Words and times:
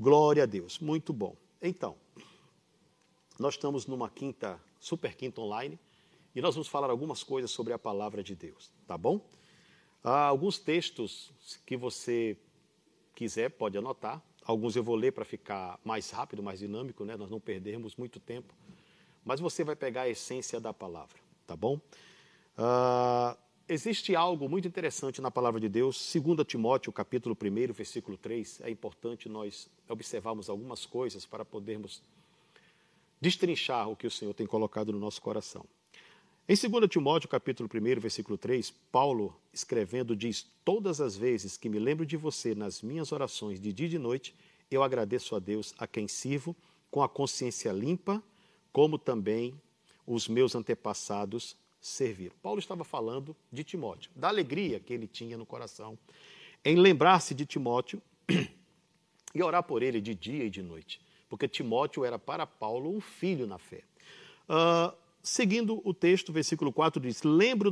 Glória 0.00 0.44
a 0.44 0.46
Deus, 0.46 0.78
muito 0.78 1.12
bom. 1.12 1.34
Então, 1.60 1.96
nós 3.36 3.54
estamos 3.54 3.84
numa 3.86 4.08
quinta, 4.08 4.60
super 4.78 5.16
quinta 5.16 5.40
online, 5.40 5.76
e 6.36 6.40
nós 6.40 6.54
vamos 6.54 6.68
falar 6.68 6.88
algumas 6.88 7.24
coisas 7.24 7.50
sobre 7.50 7.72
a 7.72 7.78
palavra 7.78 8.22
de 8.22 8.36
Deus, 8.36 8.70
tá 8.86 8.96
bom? 8.96 9.20
Há 10.04 10.26
alguns 10.26 10.56
textos 10.56 11.32
que 11.66 11.76
você 11.76 12.36
quiser, 13.12 13.50
pode 13.50 13.76
anotar. 13.76 14.22
Alguns 14.44 14.76
eu 14.76 14.84
vou 14.84 14.94
ler 14.94 15.12
para 15.12 15.24
ficar 15.24 15.80
mais 15.84 16.10
rápido, 16.10 16.44
mais 16.44 16.60
dinâmico, 16.60 17.04
né? 17.04 17.16
Nós 17.16 17.28
não 17.28 17.40
perdermos 17.40 17.96
muito 17.96 18.20
tempo. 18.20 18.54
Mas 19.24 19.40
você 19.40 19.64
vai 19.64 19.74
pegar 19.74 20.02
a 20.02 20.08
essência 20.08 20.60
da 20.60 20.72
palavra, 20.72 21.18
tá 21.44 21.56
bom? 21.56 21.74
Uh, 22.56 23.36
existe 23.68 24.16
algo 24.16 24.48
muito 24.48 24.66
interessante 24.66 25.20
na 25.20 25.30
palavra 25.30 25.60
de 25.60 25.68
Deus, 25.68 26.12
2 26.14 26.46
Timóteo, 26.46 26.90
capítulo 26.90 27.36
1, 27.40 27.72
versículo 27.72 28.16
3. 28.16 28.62
É 28.62 28.70
importante 28.70 29.28
nós 29.28 29.68
observarmos 29.88 30.48
algumas 30.48 30.86
coisas 30.86 31.26
para 31.26 31.44
podermos 31.44 32.02
destrinchar 33.20 33.90
o 33.90 33.96
que 33.96 34.06
o 34.06 34.10
Senhor 34.10 34.32
tem 34.32 34.46
colocado 34.46 34.90
no 34.90 34.98
nosso 34.98 35.20
coração. 35.20 35.64
Em 36.48 36.54
2 36.54 36.88
Timóteo, 36.88 37.28
capítulo 37.28 37.68
1, 37.72 38.00
versículo 38.00 38.38
3, 38.38 38.70
Paulo, 38.90 39.36
escrevendo, 39.52 40.16
diz: 40.16 40.46
Todas 40.64 40.98
as 40.98 41.14
vezes 41.14 41.58
que 41.58 41.68
me 41.68 41.78
lembro 41.78 42.06
de 42.06 42.16
você 42.16 42.54
nas 42.54 42.80
minhas 42.80 43.12
orações 43.12 43.60
de 43.60 43.70
dia 43.70 43.86
e 43.86 43.90
de 43.90 43.98
noite, 43.98 44.34
eu 44.70 44.82
agradeço 44.82 45.36
a 45.36 45.38
Deus 45.38 45.74
a 45.78 45.86
quem 45.86 46.08
sirvo 46.08 46.56
com 46.90 47.02
a 47.02 47.08
consciência 47.08 47.70
limpa, 47.70 48.22
como 48.72 48.98
também 48.98 49.54
os 50.06 50.26
meus 50.26 50.54
antepassados 50.54 51.54
serviram. 51.88 52.34
Paulo 52.42 52.58
estava 52.58 52.84
falando 52.84 53.36
de 53.52 53.64
Timóteo, 53.64 54.10
da 54.14 54.28
alegria 54.28 54.80
que 54.80 54.92
ele 54.92 55.06
tinha 55.06 55.36
no 55.36 55.46
coração 55.46 55.98
em 56.64 56.76
lembrar-se 56.76 57.34
de 57.34 57.46
Timóteo 57.46 58.02
e 59.34 59.42
orar 59.42 59.62
por 59.62 59.82
ele 59.82 60.00
de 60.00 60.14
dia 60.14 60.44
e 60.44 60.50
de 60.50 60.62
noite, 60.62 61.00
porque 61.28 61.48
Timóteo 61.48 62.04
era 62.04 62.18
para 62.18 62.46
Paulo 62.46 62.94
um 62.94 63.00
filho 63.00 63.46
na 63.46 63.58
fé. 63.58 63.82
Uh, 64.48 64.96
seguindo 65.22 65.80
o 65.84 65.92
texto, 65.92 66.32
versículo 66.32 66.72
4 66.72 67.00
diz: 67.00 67.22
Lembro 67.22 67.70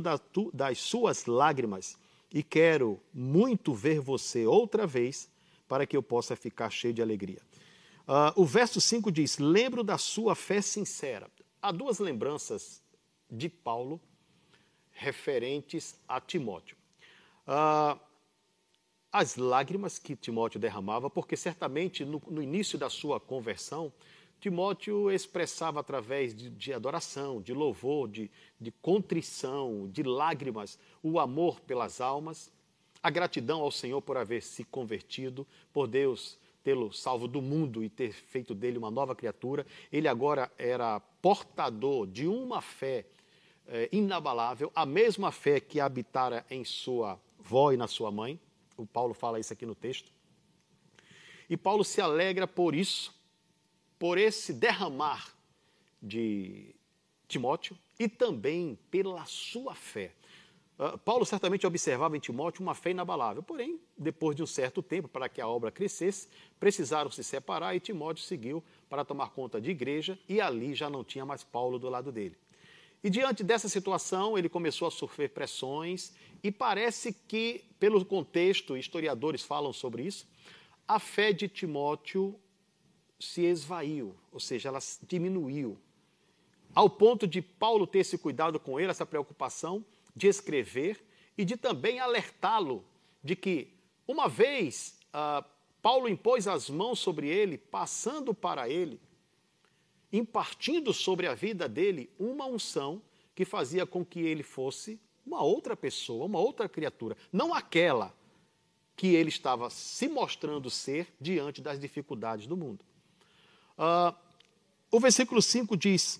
das 0.53 0.77
suas 0.77 1.25
lágrimas 1.25 1.97
e 2.33 2.43
quero 2.43 2.99
muito 3.13 3.73
ver 3.73 3.99
você 3.99 4.45
outra 4.45 4.85
vez 4.85 5.29
para 5.67 5.85
que 5.85 5.97
eu 5.97 6.03
possa 6.03 6.35
ficar 6.35 6.69
cheio 6.69 6.93
de 6.93 7.01
alegria. 7.01 7.41
Uh, 8.07 8.41
o 8.41 8.45
verso 8.45 8.79
5 8.79 9.11
diz: 9.11 9.37
Lembro 9.37 9.83
da 9.83 9.97
sua 9.97 10.35
fé 10.35 10.61
sincera. 10.61 11.29
Há 11.61 11.71
duas 11.71 11.99
lembranças 11.99 12.81
de 13.29 13.49
Paulo 13.49 13.99
referentes 14.91 15.99
a 16.07 16.19
Timóteo. 16.19 16.75
Uh, 17.47 17.99
as 19.11 19.35
lágrimas 19.35 19.97
que 19.97 20.15
Timóteo 20.15 20.59
derramava, 20.59 21.09
porque 21.09 21.37
certamente 21.37 22.03
no, 22.03 22.21
no 22.27 22.41
início 22.41 22.77
da 22.77 22.89
sua 22.89 23.19
conversão, 23.19 23.91
Timóteo 24.39 25.09
expressava 25.09 25.79
através 25.79 26.35
de, 26.35 26.49
de 26.49 26.73
adoração, 26.73 27.41
de 27.41 27.53
louvor, 27.53 28.07
de, 28.07 28.29
de 28.59 28.71
contrição, 28.71 29.89
de 29.91 30.03
lágrimas, 30.03 30.77
o 31.01 31.19
amor 31.19 31.59
pelas 31.61 32.01
almas, 32.01 32.51
a 33.01 33.09
gratidão 33.09 33.61
ao 33.61 33.71
Senhor 33.71 34.01
por 34.01 34.17
haver 34.17 34.43
se 34.43 34.63
convertido, 34.63 35.47
por 35.73 35.87
Deus 35.87 36.37
tê-lo 36.63 36.91
salvo 36.91 37.27
do 37.27 37.41
mundo 37.41 37.83
e 37.83 37.89
ter 37.89 38.11
feito 38.11 38.53
dele 38.53 38.77
uma 38.77 38.91
nova 38.91 39.15
criatura. 39.15 39.65
Ele 39.91 40.07
agora 40.07 40.51
era 40.57 40.99
portador 41.21 42.05
de 42.05 42.27
uma 42.27 42.61
fé 42.61 43.05
eh, 43.67 43.89
inabalável, 43.91 44.71
a 44.73 44.85
mesma 44.85 45.31
fé 45.31 45.59
que 45.59 45.79
habitara 45.79 46.45
em 46.49 46.63
sua 46.63 47.19
avó 47.39 47.71
e 47.71 47.77
na 47.77 47.87
sua 47.87 48.11
mãe. 48.11 48.39
O 48.77 48.85
Paulo 48.85 49.13
fala 49.13 49.39
isso 49.39 49.51
aqui 49.51 49.65
no 49.65 49.75
texto. 49.75 50.11
E 51.49 51.57
Paulo 51.57 51.83
se 51.83 52.01
alegra 52.01 52.47
por 52.47 52.75
isso, 52.75 53.13
por 53.97 54.17
esse 54.17 54.53
derramar 54.53 55.33
de 56.01 56.75
Timóteo 57.27 57.77
e 57.99 58.07
também 58.07 58.77
pela 58.91 59.25
sua 59.25 59.73
fé. 59.73 60.13
Uh, 60.77 60.97
Paulo 60.99 61.25
certamente 61.25 61.65
observava 61.65 62.15
em 62.15 62.19
Timóteo 62.19 62.61
uma 62.61 62.75
fé 62.75 62.91
inabalável, 62.91 63.41
porém, 63.41 63.79
depois 63.97 64.35
de 64.35 64.43
um 64.43 64.45
certo 64.45 64.83
tempo, 64.83 65.07
para 65.07 65.27
que 65.27 65.41
a 65.41 65.47
obra 65.47 65.71
crescesse, 65.71 66.27
precisaram 66.59 67.09
se 67.09 67.23
separar 67.23 67.75
e 67.75 67.79
Timóteo 67.79 68.23
seguiu 68.23 68.63
para 68.87 69.03
tomar 69.03 69.31
conta 69.31 69.59
de 69.59 69.71
igreja 69.71 70.19
e 70.29 70.39
ali 70.39 70.75
já 70.75 70.89
não 70.89 71.03
tinha 71.03 71.25
mais 71.25 71.43
Paulo 71.43 71.79
do 71.79 71.89
lado 71.89 72.11
dele. 72.11 72.37
E 73.03 73.09
diante 73.09 73.43
dessa 73.43 73.69
situação, 73.69 74.37
ele 74.37 74.49
começou 74.49 74.87
a 74.87 74.91
sofrer 74.91 75.29
pressões 75.29 76.13
e 76.43 76.51
parece 76.51 77.13
que, 77.13 77.63
pelo 77.79 78.03
contexto, 78.03 78.75
historiadores 78.75 79.43
falam 79.43 79.71
sobre 79.71 80.03
isso, 80.03 80.27
a 80.87 80.99
fé 80.99 81.31
de 81.31 81.47
Timóteo 81.47 82.39
se 83.19 83.41
esvaiu, 83.41 84.15
ou 84.31 84.39
seja, 84.39 84.69
ela 84.69 84.79
diminuiu. 85.07 85.77
Ao 86.73 86.89
ponto 86.89 87.27
de 87.27 87.41
Paulo 87.41 87.87
ter 87.87 87.99
esse 87.99 88.17
cuidado 88.17 88.59
com 88.59 88.79
ele, 88.79 88.91
essa 88.91 89.05
preocupação 89.05 89.83
de 90.15 90.27
escrever 90.27 91.03
e 91.37 91.43
de 91.43 91.57
também 91.57 91.99
alertá-lo 91.99 92.83
de 93.23 93.35
que, 93.35 93.73
uma 94.07 94.27
vez 94.27 94.99
uh, 95.09 95.43
Paulo 95.81 96.07
impôs 96.07 96.47
as 96.47 96.69
mãos 96.69 96.99
sobre 96.99 97.27
ele, 97.27 97.57
passando 97.57 98.33
para 98.33 98.69
ele, 98.69 98.99
impartindo 100.11 100.93
sobre 100.93 101.27
a 101.27 101.33
vida 101.33 101.67
dele 101.67 102.09
uma 102.17 102.45
unção 102.45 103.01
que 103.35 103.45
fazia 103.45 103.85
com 103.85 104.05
que 104.05 104.19
ele 104.19 104.43
fosse 104.43 104.99
uma 105.25 105.43
outra 105.43 105.75
pessoa, 105.75 106.25
uma 106.25 106.39
outra 106.39 106.69
criatura, 106.69 107.17
não 107.31 107.53
aquela 107.53 108.15
que 108.95 109.07
ele 109.07 109.29
estava 109.29 109.69
se 109.69 110.07
mostrando 110.07 110.69
ser 110.69 111.07
diante 111.21 111.61
das 111.61 111.79
dificuldades 111.79 112.47
do 112.47 112.57
mundo. 112.57 112.83
Uh, 113.77 114.15
o 114.89 114.99
versículo 114.99 115.41
5 115.41 115.77
diz: 115.77 116.19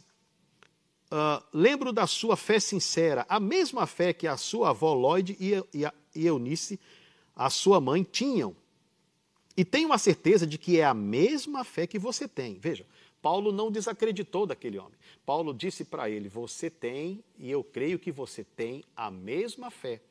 uh, 1.12 1.44
Lembro 1.52 1.92
da 1.92 2.06
sua 2.06 2.38
fé 2.38 2.60
sincera, 2.60 3.26
a 3.28 3.40
mesma 3.40 3.88
fé 3.88 4.14
que 4.14 4.28
a 4.28 4.38
sua 4.38 4.70
avó 4.70 4.94
Lloyd 4.94 5.36
e, 5.40 5.56
e, 5.74 5.90
e 6.16 6.28
Eunice, 6.28 6.80
a 7.36 7.50
sua 7.50 7.82
mãe, 7.82 8.04
tinham. 8.04 8.56
E 9.56 9.66
tenho 9.66 9.92
a 9.92 9.98
certeza 9.98 10.46
de 10.46 10.60
que 10.60 10.80
é 10.80 10.86
a 10.86 10.94
mesma 10.94 11.64
fé 11.64 11.88
que 11.88 11.98
você 11.98 12.28
tem. 12.28 12.60
Veja, 12.60 12.86
Paulo 13.28 13.52
não 13.52 13.70
desacreditou 13.70 14.46
daquele 14.46 14.80
homem. 14.80 14.98
Paulo 15.26 15.54
disse 15.54 15.84
para 15.84 16.10
ele: 16.10 16.30
Você 16.30 16.70
tem, 16.70 17.22
e 17.38 17.52
eu 17.52 17.62
creio 17.62 18.00
que 18.00 18.10
você 18.10 18.42
tem, 18.42 18.86
a 18.96 19.12
mesma 19.12 19.70
fé 19.70 20.02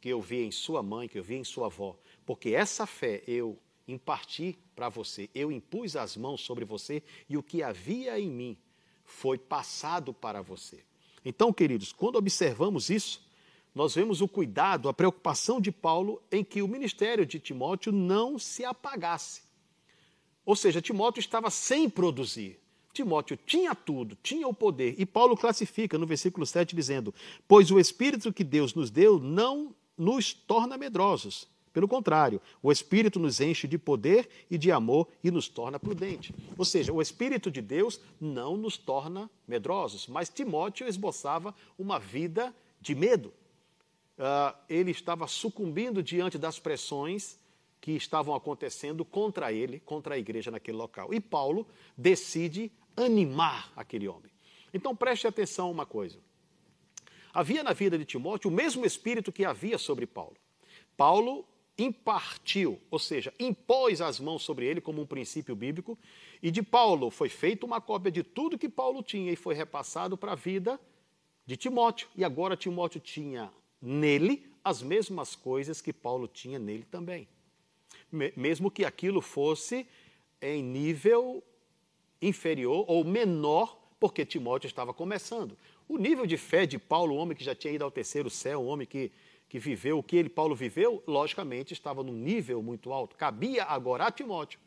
que 0.00 0.08
eu 0.08 0.20
vi 0.20 0.42
em 0.42 0.50
sua 0.50 0.82
mãe, 0.82 1.06
que 1.06 1.16
eu 1.16 1.22
vi 1.22 1.36
em 1.36 1.44
sua 1.44 1.66
avó. 1.66 1.96
Porque 2.26 2.56
essa 2.56 2.84
fé 2.84 3.22
eu 3.24 3.56
imparti 3.86 4.58
para 4.74 4.88
você, 4.88 5.30
eu 5.32 5.52
impus 5.52 5.94
as 5.94 6.16
mãos 6.16 6.40
sobre 6.40 6.64
você 6.64 7.04
e 7.28 7.36
o 7.36 7.42
que 7.42 7.62
havia 7.62 8.18
em 8.18 8.28
mim 8.28 8.58
foi 9.04 9.38
passado 9.38 10.12
para 10.12 10.42
você. 10.42 10.82
Então, 11.24 11.52
queridos, 11.52 11.92
quando 11.92 12.16
observamos 12.16 12.90
isso, 12.90 13.24
nós 13.72 13.94
vemos 13.94 14.20
o 14.20 14.26
cuidado, 14.26 14.88
a 14.88 14.92
preocupação 14.92 15.60
de 15.60 15.70
Paulo 15.70 16.20
em 16.32 16.42
que 16.42 16.62
o 16.62 16.66
ministério 16.66 17.24
de 17.24 17.38
Timóteo 17.38 17.92
não 17.92 18.40
se 18.40 18.64
apagasse. 18.64 19.45
Ou 20.46 20.56
seja, 20.56 20.80
Timóteo 20.80 21.20
estava 21.20 21.50
sem 21.50 21.90
produzir. 21.90 22.58
Timóteo 22.92 23.38
tinha 23.44 23.74
tudo, 23.74 24.16
tinha 24.22 24.48
o 24.48 24.54
poder. 24.54 24.94
E 24.96 25.04
Paulo 25.04 25.36
classifica 25.36 25.98
no 25.98 26.06
versículo 26.06 26.46
7 26.46 26.74
dizendo: 26.74 27.12
Pois 27.46 27.70
o 27.70 27.78
Espírito 27.78 28.32
que 28.32 28.44
Deus 28.44 28.72
nos 28.72 28.90
deu 28.90 29.18
não 29.18 29.74
nos 29.98 30.32
torna 30.32 30.78
medrosos, 30.78 31.48
pelo 31.76 31.86
contrário, 31.86 32.40
o 32.62 32.72
Espírito 32.72 33.20
nos 33.20 33.38
enche 33.38 33.68
de 33.68 33.76
poder 33.76 34.30
e 34.50 34.56
de 34.56 34.72
amor 34.72 35.08
e 35.22 35.30
nos 35.30 35.46
torna 35.46 35.78
prudente. 35.78 36.34
Ou 36.56 36.64
seja, 36.64 36.90
o 36.90 37.02
Espírito 37.02 37.50
de 37.50 37.60
Deus 37.60 38.00
não 38.18 38.56
nos 38.56 38.78
torna 38.78 39.28
medrosos, 39.46 40.06
mas 40.06 40.30
Timóteo 40.30 40.88
esboçava 40.88 41.54
uma 41.78 41.98
vida 41.98 42.54
de 42.80 42.94
medo. 42.94 43.30
Uh, 44.16 44.56
ele 44.70 44.90
estava 44.90 45.26
sucumbindo 45.26 46.02
diante 46.02 46.38
das 46.38 46.58
pressões 46.58 47.38
que 47.86 47.92
estavam 47.92 48.34
acontecendo 48.34 49.04
contra 49.04 49.52
ele, 49.52 49.78
contra 49.78 50.16
a 50.16 50.18
igreja 50.18 50.50
naquele 50.50 50.76
local. 50.76 51.14
E 51.14 51.20
Paulo 51.20 51.64
decide 51.96 52.72
animar 52.96 53.72
aquele 53.76 54.08
homem. 54.08 54.32
Então 54.74 54.96
preste 54.96 55.28
atenção 55.28 55.68
a 55.68 55.70
uma 55.70 55.86
coisa. 55.86 56.18
Havia 57.32 57.62
na 57.62 57.72
vida 57.72 57.96
de 57.96 58.04
Timóteo 58.04 58.50
o 58.50 58.52
mesmo 58.52 58.84
espírito 58.84 59.30
que 59.30 59.44
havia 59.44 59.78
sobre 59.78 60.04
Paulo. 60.04 60.34
Paulo 60.96 61.46
impartiu, 61.78 62.80
ou 62.90 62.98
seja, 62.98 63.32
impôs 63.38 64.00
as 64.00 64.18
mãos 64.18 64.42
sobre 64.42 64.66
ele 64.66 64.80
como 64.80 65.00
um 65.00 65.06
princípio 65.06 65.54
bíblico, 65.54 65.96
e 66.42 66.50
de 66.50 66.64
Paulo 66.64 67.08
foi 67.08 67.28
feita 67.28 67.64
uma 67.64 67.80
cópia 67.80 68.10
de 68.10 68.24
tudo 68.24 68.58
que 68.58 68.68
Paulo 68.68 69.00
tinha 69.00 69.30
e 69.30 69.36
foi 69.36 69.54
repassado 69.54 70.18
para 70.18 70.32
a 70.32 70.34
vida 70.34 70.80
de 71.46 71.56
Timóteo. 71.56 72.08
E 72.16 72.24
agora 72.24 72.56
Timóteo 72.56 72.98
tinha 73.00 73.48
nele 73.80 74.44
as 74.64 74.82
mesmas 74.82 75.36
coisas 75.36 75.80
que 75.80 75.92
Paulo 75.92 76.26
tinha 76.26 76.58
nele 76.58 76.82
também. 76.82 77.28
Mesmo 78.10 78.70
que 78.70 78.84
aquilo 78.84 79.20
fosse 79.20 79.86
em 80.40 80.62
nível 80.62 81.42
inferior 82.20 82.84
ou 82.88 83.04
menor, 83.04 83.78
porque 83.98 84.24
Timóteo 84.24 84.68
estava 84.68 84.94
começando. 84.94 85.56
O 85.88 85.98
nível 85.98 86.26
de 86.26 86.36
fé 86.36 86.66
de 86.66 86.78
Paulo, 86.78 87.14
o 87.14 87.18
homem 87.18 87.36
que 87.36 87.44
já 87.44 87.54
tinha 87.54 87.74
ido 87.74 87.84
ao 87.84 87.90
terceiro 87.90 88.30
céu, 88.30 88.60
o 88.62 88.66
homem 88.66 88.86
que 88.86 89.12
que 89.48 89.58
viveu 89.58 89.98
o 89.98 90.02
que 90.02 90.16
ele, 90.16 90.28
Paulo, 90.28 90.54
viveu, 90.54 91.02
logicamente 91.06 91.72
estava 91.72 92.02
num 92.02 92.12
nível 92.12 92.62
muito 92.62 92.92
alto. 92.92 93.16
Cabia 93.16 93.64
agora 93.64 94.06
a 94.06 94.10
Timóteo 94.10 94.58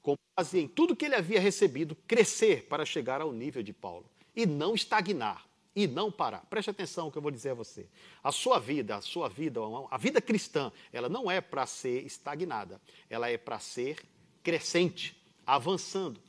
com 0.00 0.16
base 0.36 0.58
em 0.58 0.68
tudo 0.68 0.96
que 0.96 1.04
ele 1.04 1.14
havia 1.14 1.40
recebido, 1.40 1.94
crescer 2.06 2.64
para 2.64 2.84
chegar 2.84 3.20
ao 3.20 3.32
nível 3.32 3.62
de 3.62 3.72
Paulo 3.72 4.08
e 4.34 4.46
não 4.46 4.74
estagnar 4.74 5.46
e 5.78 5.86
não 5.86 6.10
parar. 6.10 6.44
Preste 6.50 6.70
atenção 6.70 7.04
no 7.04 7.12
que 7.12 7.18
eu 7.18 7.22
vou 7.22 7.30
dizer 7.30 7.50
a 7.50 7.54
você. 7.54 7.86
A 8.20 8.32
sua 8.32 8.58
vida, 8.58 8.96
a 8.96 9.00
sua 9.00 9.28
vida, 9.28 9.60
a 9.88 9.96
vida 9.96 10.20
cristã, 10.20 10.72
ela 10.92 11.08
não 11.08 11.30
é 11.30 11.40
para 11.40 11.64
ser 11.66 12.04
estagnada, 12.04 12.80
ela 13.08 13.30
é 13.30 13.38
para 13.38 13.60
ser 13.60 14.04
crescente, 14.42 15.16
avançando. 15.46 16.20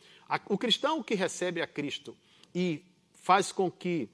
O 0.47 0.55
cristão 0.55 1.01
que 1.01 1.15
recebe 1.15 1.63
a 1.63 1.65
Cristo 1.65 2.15
e 2.53 2.85
faz 3.11 3.51
com 3.51 3.71
que 3.71 4.07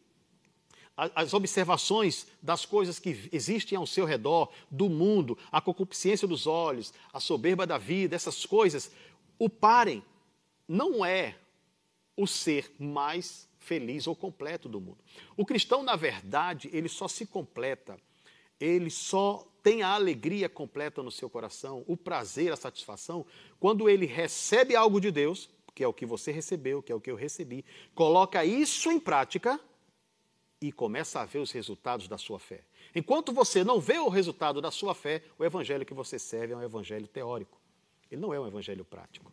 as 0.96 1.34
observações 1.34 2.26
das 2.42 2.66
coisas 2.66 2.98
que 2.98 3.30
existem 3.30 3.78
ao 3.78 3.86
seu 3.86 4.06
redor, 4.06 4.50
do 4.72 4.88
mundo, 4.88 5.38
a 5.52 5.60
concupiscência 5.60 6.26
dos 6.26 6.48
olhos, 6.48 6.94
a 7.12 7.20
soberba 7.20 7.68
da 7.68 7.78
vida, 7.78 8.16
essas 8.16 8.46
coisas, 8.46 8.90
o 9.38 9.50
parem. 9.50 10.02
Não 10.66 11.06
é 11.06 11.36
o 12.16 12.26
ser 12.26 12.74
mais 12.80 13.50
feliz 13.66 14.06
ou 14.06 14.16
completo 14.16 14.70
do 14.70 14.80
mundo. 14.80 15.00
O 15.36 15.46
cristão, 15.46 15.82
na 15.82 15.96
verdade, 15.96 16.70
ele 16.72 16.88
só 16.88 17.08
se 17.08 17.26
completa, 17.26 17.98
ele 18.60 18.92
só 18.92 19.46
tem 19.64 19.82
a 19.82 19.90
alegria 19.90 20.48
completa 20.48 21.02
no 21.02 21.12
seu 21.12 21.28
coração, 21.30 21.84
o 21.88 21.98
prazer, 21.98 22.54
a 22.54 22.56
satisfação, 22.56 23.26
quando 23.60 23.90
ele 23.90 24.06
recebe 24.06 24.76
algo 24.76 25.02
de 25.02 25.10
Deus, 25.10 25.50
que 25.74 25.84
é 25.84 25.88
o 25.88 25.94
que 25.94 26.06
você 26.06 26.32
recebeu, 26.32 26.84
que 26.84 26.92
é 26.92 26.96
o 26.96 27.02
que 27.02 27.10
eu 27.10 27.16
recebi, 27.16 27.66
coloca 27.96 28.46
isso 28.46 28.92
em 28.92 29.00
prática 29.00 29.60
e 30.62 30.72
começa 30.72 31.20
a 31.20 31.26
ver 31.26 31.40
os 31.40 31.52
resultados 31.52 32.08
da 32.08 32.18
sua 32.18 32.40
fé. 32.40 32.62
Enquanto 32.94 33.34
você 33.34 33.64
não 33.64 33.82
vê 33.82 33.98
o 33.98 34.08
resultado 34.08 34.62
da 34.62 34.72
sua 34.72 34.94
fé, 34.94 35.24
o 35.38 35.44
evangelho 35.44 35.86
que 35.86 35.94
você 35.94 36.18
serve 36.18 36.54
é 36.54 36.58
um 36.58 36.64
evangelho 36.64 37.08
teórico. 37.08 37.60
Ele 38.10 38.22
não 38.22 38.34
é 38.34 38.40
um 38.40 38.48
evangelho 38.48 38.86
prático. 38.86 39.32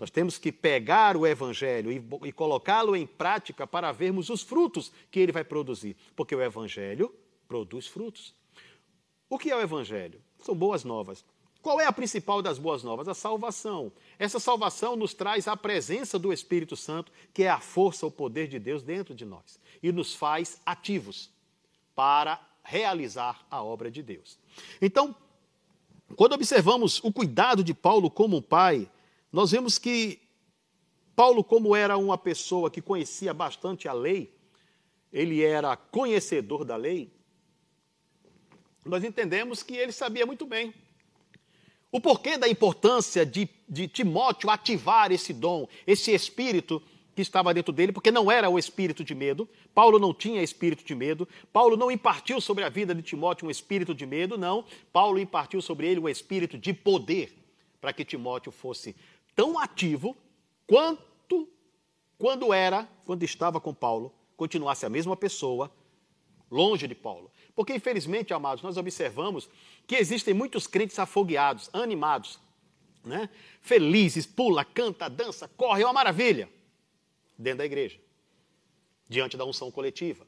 Nós 0.00 0.10
temos 0.10 0.38
que 0.38 0.50
pegar 0.50 1.14
o 1.14 1.26
Evangelho 1.26 1.92
e, 1.92 2.02
e 2.26 2.32
colocá-lo 2.32 2.96
em 2.96 3.06
prática 3.06 3.66
para 3.66 3.92
vermos 3.92 4.30
os 4.30 4.40
frutos 4.40 4.90
que 5.10 5.20
ele 5.20 5.30
vai 5.30 5.44
produzir. 5.44 5.94
Porque 6.16 6.34
o 6.34 6.40
Evangelho 6.40 7.14
produz 7.46 7.86
frutos. 7.86 8.34
O 9.28 9.38
que 9.38 9.50
é 9.50 9.56
o 9.56 9.60
Evangelho? 9.60 10.18
São 10.38 10.54
boas 10.54 10.84
novas. 10.84 11.22
Qual 11.60 11.78
é 11.78 11.84
a 11.84 11.92
principal 11.92 12.40
das 12.40 12.58
boas 12.58 12.82
novas? 12.82 13.08
A 13.08 13.14
salvação. 13.14 13.92
Essa 14.18 14.40
salvação 14.40 14.96
nos 14.96 15.12
traz 15.12 15.46
a 15.46 15.54
presença 15.54 16.18
do 16.18 16.32
Espírito 16.32 16.76
Santo, 16.76 17.12
que 17.34 17.42
é 17.42 17.50
a 17.50 17.60
força, 17.60 18.06
o 18.06 18.10
poder 18.10 18.48
de 18.48 18.58
Deus 18.58 18.82
dentro 18.82 19.14
de 19.14 19.26
nós, 19.26 19.60
e 19.82 19.92
nos 19.92 20.14
faz 20.14 20.58
ativos 20.64 21.30
para 21.94 22.40
realizar 22.62 23.46
a 23.50 23.62
obra 23.62 23.90
de 23.90 24.02
Deus. 24.02 24.38
Então, 24.80 25.14
quando 26.16 26.32
observamos 26.32 27.04
o 27.04 27.12
cuidado 27.12 27.62
de 27.62 27.74
Paulo 27.74 28.10
como 28.10 28.38
um 28.38 28.42
pai, 28.42 28.88
nós 29.32 29.50
vemos 29.50 29.78
que 29.78 30.20
Paulo, 31.14 31.44
como 31.44 31.76
era 31.76 31.96
uma 31.96 32.16
pessoa 32.16 32.70
que 32.70 32.80
conhecia 32.80 33.34
bastante 33.34 33.86
a 33.86 33.92
lei, 33.92 34.34
ele 35.12 35.42
era 35.42 35.76
conhecedor 35.76 36.64
da 36.64 36.76
lei, 36.76 37.12
nós 38.84 39.04
entendemos 39.04 39.62
que 39.62 39.74
ele 39.74 39.92
sabia 39.92 40.24
muito 40.24 40.46
bem 40.46 40.72
o 41.92 42.00
porquê 42.00 42.38
da 42.38 42.48
importância 42.48 43.26
de, 43.26 43.48
de 43.68 43.88
Timóteo 43.88 44.48
ativar 44.48 45.10
esse 45.10 45.32
dom, 45.32 45.66
esse 45.86 46.12
espírito 46.12 46.80
que 47.14 47.22
estava 47.22 47.52
dentro 47.52 47.72
dele, 47.72 47.92
porque 47.92 48.12
não 48.12 48.30
era 48.30 48.48
o 48.48 48.58
espírito 48.58 49.02
de 49.02 49.14
medo. 49.14 49.48
Paulo 49.74 49.98
não 49.98 50.14
tinha 50.14 50.42
espírito 50.42 50.84
de 50.84 50.94
medo. 50.94 51.28
Paulo 51.52 51.76
não 51.76 51.90
impartiu 51.90 52.40
sobre 52.40 52.62
a 52.62 52.68
vida 52.68 52.94
de 52.94 53.02
Timóteo 53.02 53.48
um 53.48 53.50
espírito 53.50 53.92
de 53.92 54.06
medo, 54.06 54.38
não. 54.38 54.64
Paulo 54.92 55.18
impartiu 55.18 55.60
sobre 55.60 55.88
ele 55.88 55.98
um 55.98 56.08
espírito 56.08 56.56
de 56.56 56.72
poder, 56.72 57.36
para 57.80 57.92
que 57.92 58.04
Timóteo 58.04 58.52
fosse 58.52 58.94
tão 59.34 59.58
ativo 59.58 60.16
quanto 60.66 61.48
quando 62.20 62.52
era, 62.52 62.86
quando 63.06 63.22
estava 63.22 63.58
com 63.58 63.72
Paulo, 63.72 64.12
continuasse 64.36 64.84
a 64.84 64.90
mesma 64.90 65.16
pessoa, 65.16 65.72
longe 66.50 66.86
de 66.86 66.94
Paulo. 66.94 67.30
Porque, 67.54 67.74
infelizmente, 67.74 68.34
amados, 68.34 68.62
nós 68.62 68.76
observamos 68.76 69.48
que 69.86 69.96
existem 69.96 70.34
muitos 70.34 70.66
crentes 70.66 70.98
afogueados, 70.98 71.70
animados, 71.72 72.38
né? 73.02 73.30
felizes, 73.62 74.26
pula, 74.26 74.64
canta, 74.66 75.08
dança, 75.08 75.48
corre, 75.56 75.82
é 75.82 75.86
uma 75.86 75.94
maravilha, 75.94 76.46
dentro 77.38 77.58
da 77.58 77.64
igreja, 77.64 77.98
diante 79.08 79.38
da 79.38 79.46
unção 79.46 79.70
coletiva. 79.70 80.26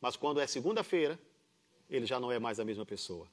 Mas 0.00 0.16
quando 0.16 0.40
é 0.40 0.46
segunda-feira, 0.46 1.20
ele 1.90 2.06
já 2.06 2.18
não 2.18 2.32
é 2.32 2.38
mais 2.38 2.58
a 2.58 2.64
mesma 2.64 2.86
pessoa. 2.86 3.28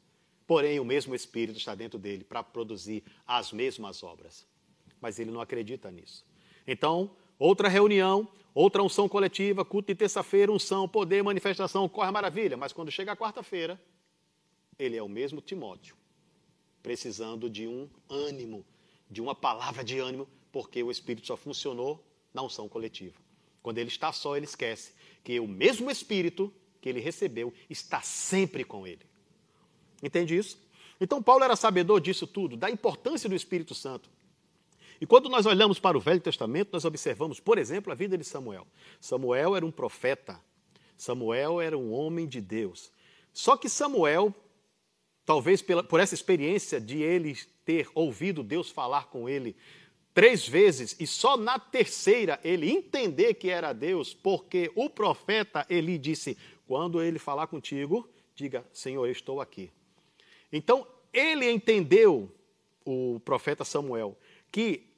Porém, 0.45 0.81
o 0.81 0.85
mesmo 0.85 1.15
Espírito 1.15 1.57
está 1.57 1.73
dentro 1.73 1.97
dele 1.97 2.25
para 2.25 2.43
produzir 2.43 3.03
as 3.25 3.53
mesmas 3.53 4.03
obras 4.03 4.45
mas 5.01 5.19
ele 5.19 5.31
não 5.31 5.41
acredita 5.41 5.91
nisso. 5.91 6.23
Então, 6.65 7.11
outra 7.39 7.67
reunião, 7.67 8.27
outra 8.53 8.83
unção 8.83 9.09
coletiva, 9.09 9.65
culto 9.65 9.87
de 9.87 9.95
terça-feira, 9.95 10.51
unção, 10.51 10.87
poder, 10.87 11.23
manifestação, 11.23 11.89
corre 11.89 12.09
a 12.09 12.11
maravilha, 12.11 12.55
mas 12.55 12.71
quando 12.71 12.91
chega 12.91 13.11
a 13.11 13.17
quarta-feira, 13.17 13.81
ele 14.77 14.95
é 14.95 15.03
o 15.03 15.09
mesmo 15.09 15.41
Timóteo, 15.41 15.95
precisando 16.83 17.49
de 17.49 17.67
um 17.67 17.89
ânimo, 18.07 18.63
de 19.09 19.21
uma 19.21 19.35
palavra 19.35 19.83
de 19.83 19.99
ânimo, 19.99 20.27
porque 20.51 20.83
o 20.83 20.91
Espírito 20.91 21.27
só 21.27 21.35
funcionou 21.35 22.05
na 22.33 22.41
unção 22.43 22.69
coletiva. 22.69 23.19
Quando 23.61 23.77
ele 23.77 23.89
está 23.89 24.11
só, 24.11 24.37
ele 24.37 24.45
esquece 24.45 24.93
que 25.23 25.39
o 25.39 25.47
mesmo 25.47 25.89
Espírito 25.91 26.53
que 26.79 26.89
ele 26.89 26.99
recebeu 26.99 27.53
está 27.69 28.01
sempre 28.01 28.63
com 28.63 28.87
ele. 28.87 29.05
Entende 30.01 30.35
isso? 30.35 30.57
Então, 30.99 31.21
Paulo 31.21 31.43
era 31.43 31.55
sabedor 31.55 32.01
disso 32.01 32.25
tudo, 32.25 32.57
da 32.57 32.69
importância 32.69 33.29
do 33.29 33.35
Espírito 33.35 33.75
Santo. 33.75 34.09
E 35.01 35.05
quando 35.07 35.27
nós 35.29 35.47
olhamos 35.47 35.79
para 35.79 35.97
o 35.97 35.99
Velho 35.99 36.21
Testamento, 36.21 36.69
nós 36.71 36.85
observamos, 36.85 37.39
por 37.39 37.57
exemplo, 37.57 37.91
a 37.91 37.95
vida 37.95 38.15
de 38.15 38.23
Samuel. 38.23 38.67
Samuel 38.99 39.55
era 39.55 39.65
um 39.65 39.71
profeta. 39.71 40.39
Samuel 40.95 41.59
era 41.59 41.75
um 41.75 41.91
homem 41.91 42.27
de 42.27 42.39
Deus. 42.39 42.91
Só 43.33 43.57
que 43.57 43.67
Samuel, 43.67 44.31
talvez 45.25 45.59
pela, 45.59 45.83
por 45.83 45.99
essa 45.99 46.13
experiência 46.13 46.79
de 46.79 47.01
ele 47.01 47.35
ter 47.65 47.89
ouvido 47.95 48.43
Deus 48.43 48.69
falar 48.69 49.07
com 49.07 49.27
ele 49.27 49.55
três 50.13 50.47
vezes 50.47 50.95
e 50.99 51.07
só 51.07 51.35
na 51.35 51.57
terceira 51.57 52.39
ele 52.43 52.69
entender 52.69 53.33
que 53.33 53.49
era 53.49 53.73
Deus, 53.73 54.13
porque 54.13 54.71
o 54.75 54.87
profeta 54.87 55.65
ele 55.67 55.97
disse: 55.97 56.37
quando 56.67 57.01
ele 57.01 57.17
falar 57.17 57.47
contigo, 57.47 58.07
diga, 58.35 58.63
Senhor, 58.71 59.07
eu 59.07 59.11
estou 59.11 59.41
aqui. 59.41 59.71
Então 60.53 60.85
ele 61.11 61.49
entendeu, 61.49 62.31
o 62.85 63.19
profeta 63.25 63.63
Samuel, 63.63 64.15
que 64.51 64.90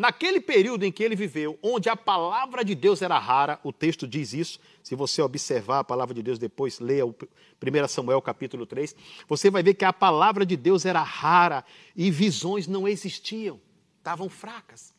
naquele 0.00 0.40
período 0.40 0.84
em 0.84 0.90
que 0.90 1.04
ele 1.04 1.14
viveu, 1.14 1.58
onde 1.62 1.88
a 1.88 1.94
palavra 1.94 2.64
de 2.64 2.74
Deus 2.74 3.02
era 3.02 3.18
rara, 3.18 3.60
o 3.62 3.72
texto 3.72 4.08
diz 4.08 4.32
isso, 4.32 4.58
se 4.82 4.94
você 4.94 5.20
observar 5.20 5.80
a 5.80 5.84
palavra 5.84 6.14
de 6.14 6.22
Deus 6.22 6.38
depois, 6.38 6.80
leia 6.80 7.04
o 7.04 7.10
1 7.10 7.88
Samuel 7.88 8.22
capítulo 8.22 8.64
3, 8.64 8.96
você 9.28 9.50
vai 9.50 9.62
ver 9.62 9.74
que 9.74 9.84
a 9.84 9.92
palavra 9.92 10.46
de 10.46 10.56
Deus 10.56 10.86
era 10.86 11.02
rara 11.02 11.64
e 11.94 12.10
visões 12.10 12.66
não 12.66 12.88
existiam, 12.88 13.60
estavam 13.98 14.28
fracas. 14.28 14.94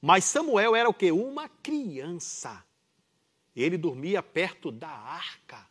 Mas 0.00 0.24
Samuel 0.24 0.76
era 0.76 0.88
o 0.88 0.94
que? 0.94 1.10
Uma 1.10 1.48
criança. 1.48 2.64
Ele 3.54 3.76
dormia 3.76 4.22
perto 4.22 4.70
da 4.70 4.88
arca. 4.88 5.66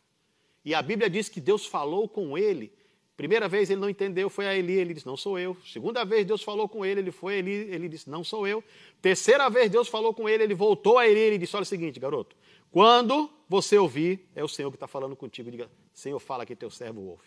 E 0.62 0.74
a 0.74 0.82
Bíblia 0.82 1.08
diz 1.08 1.30
que 1.30 1.40
Deus 1.40 1.64
falou 1.64 2.06
com 2.06 2.36
ele 2.36 2.70
Primeira 3.18 3.48
vez 3.48 3.68
ele 3.68 3.80
não 3.80 3.90
entendeu, 3.90 4.30
foi 4.30 4.46
a 4.46 4.54
Eli, 4.54 4.74
ele 4.74 4.94
disse, 4.94 5.04
não 5.04 5.16
sou 5.16 5.36
eu. 5.36 5.56
Segunda 5.66 6.04
vez 6.04 6.24
Deus 6.24 6.40
falou 6.40 6.68
com 6.68 6.86
ele, 6.86 7.00
ele 7.00 7.10
foi 7.10 7.34
a 7.34 7.36
Eli, 7.38 7.50
ele 7.50 7.88
disse, 7.88 8.08
não 8.08 8.22
sou 8.22 8.46
eu. 8.46 8.62
Terceira 9.02 9.50
vez 9.50 9.68
Deus 9.68 9.88
falou 9.88 10.14
com 10.14 10.28
ele, 10.28 10.44
ele 10.44 10.54
voltou 10.54 10.98
a 10.98 11.08
Eli, 11.08 11.18
ele 11.18 11.36
disse, 11.36 11.56
olha 11.56 11.64
o 11.64 11.66
seguinte, 11.66 11.98
garoto, 11.98 12.36
quando 12.70 13.28
você 13.48 13.76
ouvir, 13.76 14.24
é 14.36 14.44
o 14.44 14.46
Senhor 14.46 14.70
que 14.70 14.76
está 14.76 14.86
falando 14.86 15.16
contigo, 15.16 15.50
diga, 15.50 15.68
Senhor, 15.92 16.16
fala 16.20 16.46
que 16.46 16.54
teu 16.54 16.70
servo 16.70 17.00
ouve. 17.00 17.26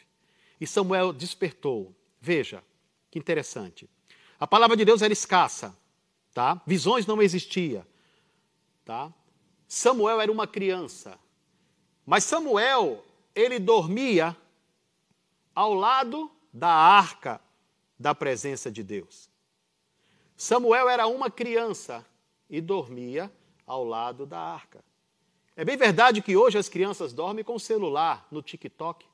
E 0.61 0.65
Samuel 0.65 1.11
despertou. 1.11 1.93
Veja, 2.21 2.63
que 3.09 3.19
interessante. 3.19 3.89
A 4.39 4.47
palavra 4.47 4.77
de 4.77 4.85
Deus 4.85 5.01
era 5.01 5.11
escassa, 5.11 5.77
tá? 6.33 6.61
Visões 6.65 7.05
não 7.05 7.21
existia, 7.21 7.85
tá? 8.85 9.13
Samuel 9.67 10.21
era 10.21 10.31
uma 10.31 10.47
criança. 10.47 11.19
Mas 12.05 12.23
Samuel, 12.23 13.03
ele 13.35 13.59
dormia 13.59 14.37
ao 15.61 15.75
lado 15.75 16.31
da 16.51 16.71
arca 16.71 17.39
da 17.99 18.15
presença 18.15 18.71
de 18.71 18.81
Deus. 18.81 19.29
Samuel 20.35 20.89
era 20.89 21.05
uma 21.05 21.29
criança 21.29 22.03
e 22.49 22.59
dormia 22.59 23.31
ao 23.67 23.83
lado 23.85 24.25
da 24.25 24.39
arca. 24.39 24.83
É 25.55 25.63
bem 25.63 25.77
verdade 25.77 26.19
que 26.19 26.35
hoje 26.35 26.57
as 26.57 26.67
crianças 26.67 27.13
dormem 27.13 27.43
com 27.43 27.53
o 27.53 27.59
celular 27.59 28.27
no 28.31 28.41
TikTok. 28.41 29.05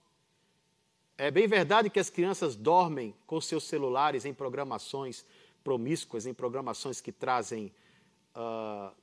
É 1.17 1.29
bem 1.29 1.49
verdade 1.49 1.89
que 1.89 1.99
as 1.99 2.09
crianças 2.09 2.55
dormem 2.55 3.13
com 3.25 3.41
seus 3.41 3.65
celulares 3.65 4.23
em 4.23 4.33
programações 4.33 5.25
promíscuas, 5.65 6.25
em 6.25 6.33
programações 6.33 7.01
que 7.01 7.11
trazem 7.11 7.73
uh, 8.33 8.95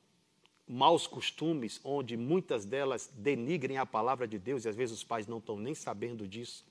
maus 0.66 1.06
costumes, 1.06 1.78
onde 1.84 2.16
muitas 2.16 2.64
delas 2.64 3.10
denigrem 3.12 3.76
a 3.76 3.84
palavra 3.84 4.26
de 4.26 4.38
Deus 4.38 4.64
e 4.64 4.68
às 4.70 4.76
vezes 4.76 4.96
os 4.96 5.04
pais 5.04 5.26
não 5.26 5.36
estão 5.36 5.58
nem 5.58 5.74
sabendo 5.74 6.26
disso. 6.26 6.64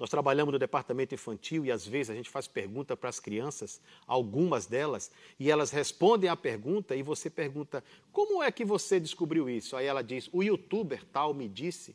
Nós 0.00 0.08
trabalhamos 0.08 0.50
no 0.50 0.58
departamento 0.58 1.14
infantil 1.14 1.66
e 1.66 1.70
às 1.70 1.86
vezes 1.86 2.08
a 2.08 2.14
gente 2.14 2.30
faz 2.30 2.48
pergunta 2.48 2.96
para 2.96 3.10
as 3.10 3.20
crianças, 3.20 3.82
algumas 4.06 4.64
delas, 4.64 5.12
e 5.38 5.50
elas 5.50 5.70
respondem 5.70 6.30
a 6.30 6.34
pergunta 6.34 6.96
e 6.96 7.02
você 7.02 7.28
pergunta: 7.28 7.84
"Como 8.10 8.42
é 8.42 8.50
que 8.50 8.64
você 8.64 8.98
descobriu 8.98 9.46
isso?" 9.46 9.76
Aí 9.76 9.84
ela 9.84 10.02
diz: 10.02 10.30
"O 10.32 10.42
youtuber 10.42 11.04
tal 11.12 11.34
me 11.34 11.46
disse, 11.46 11.94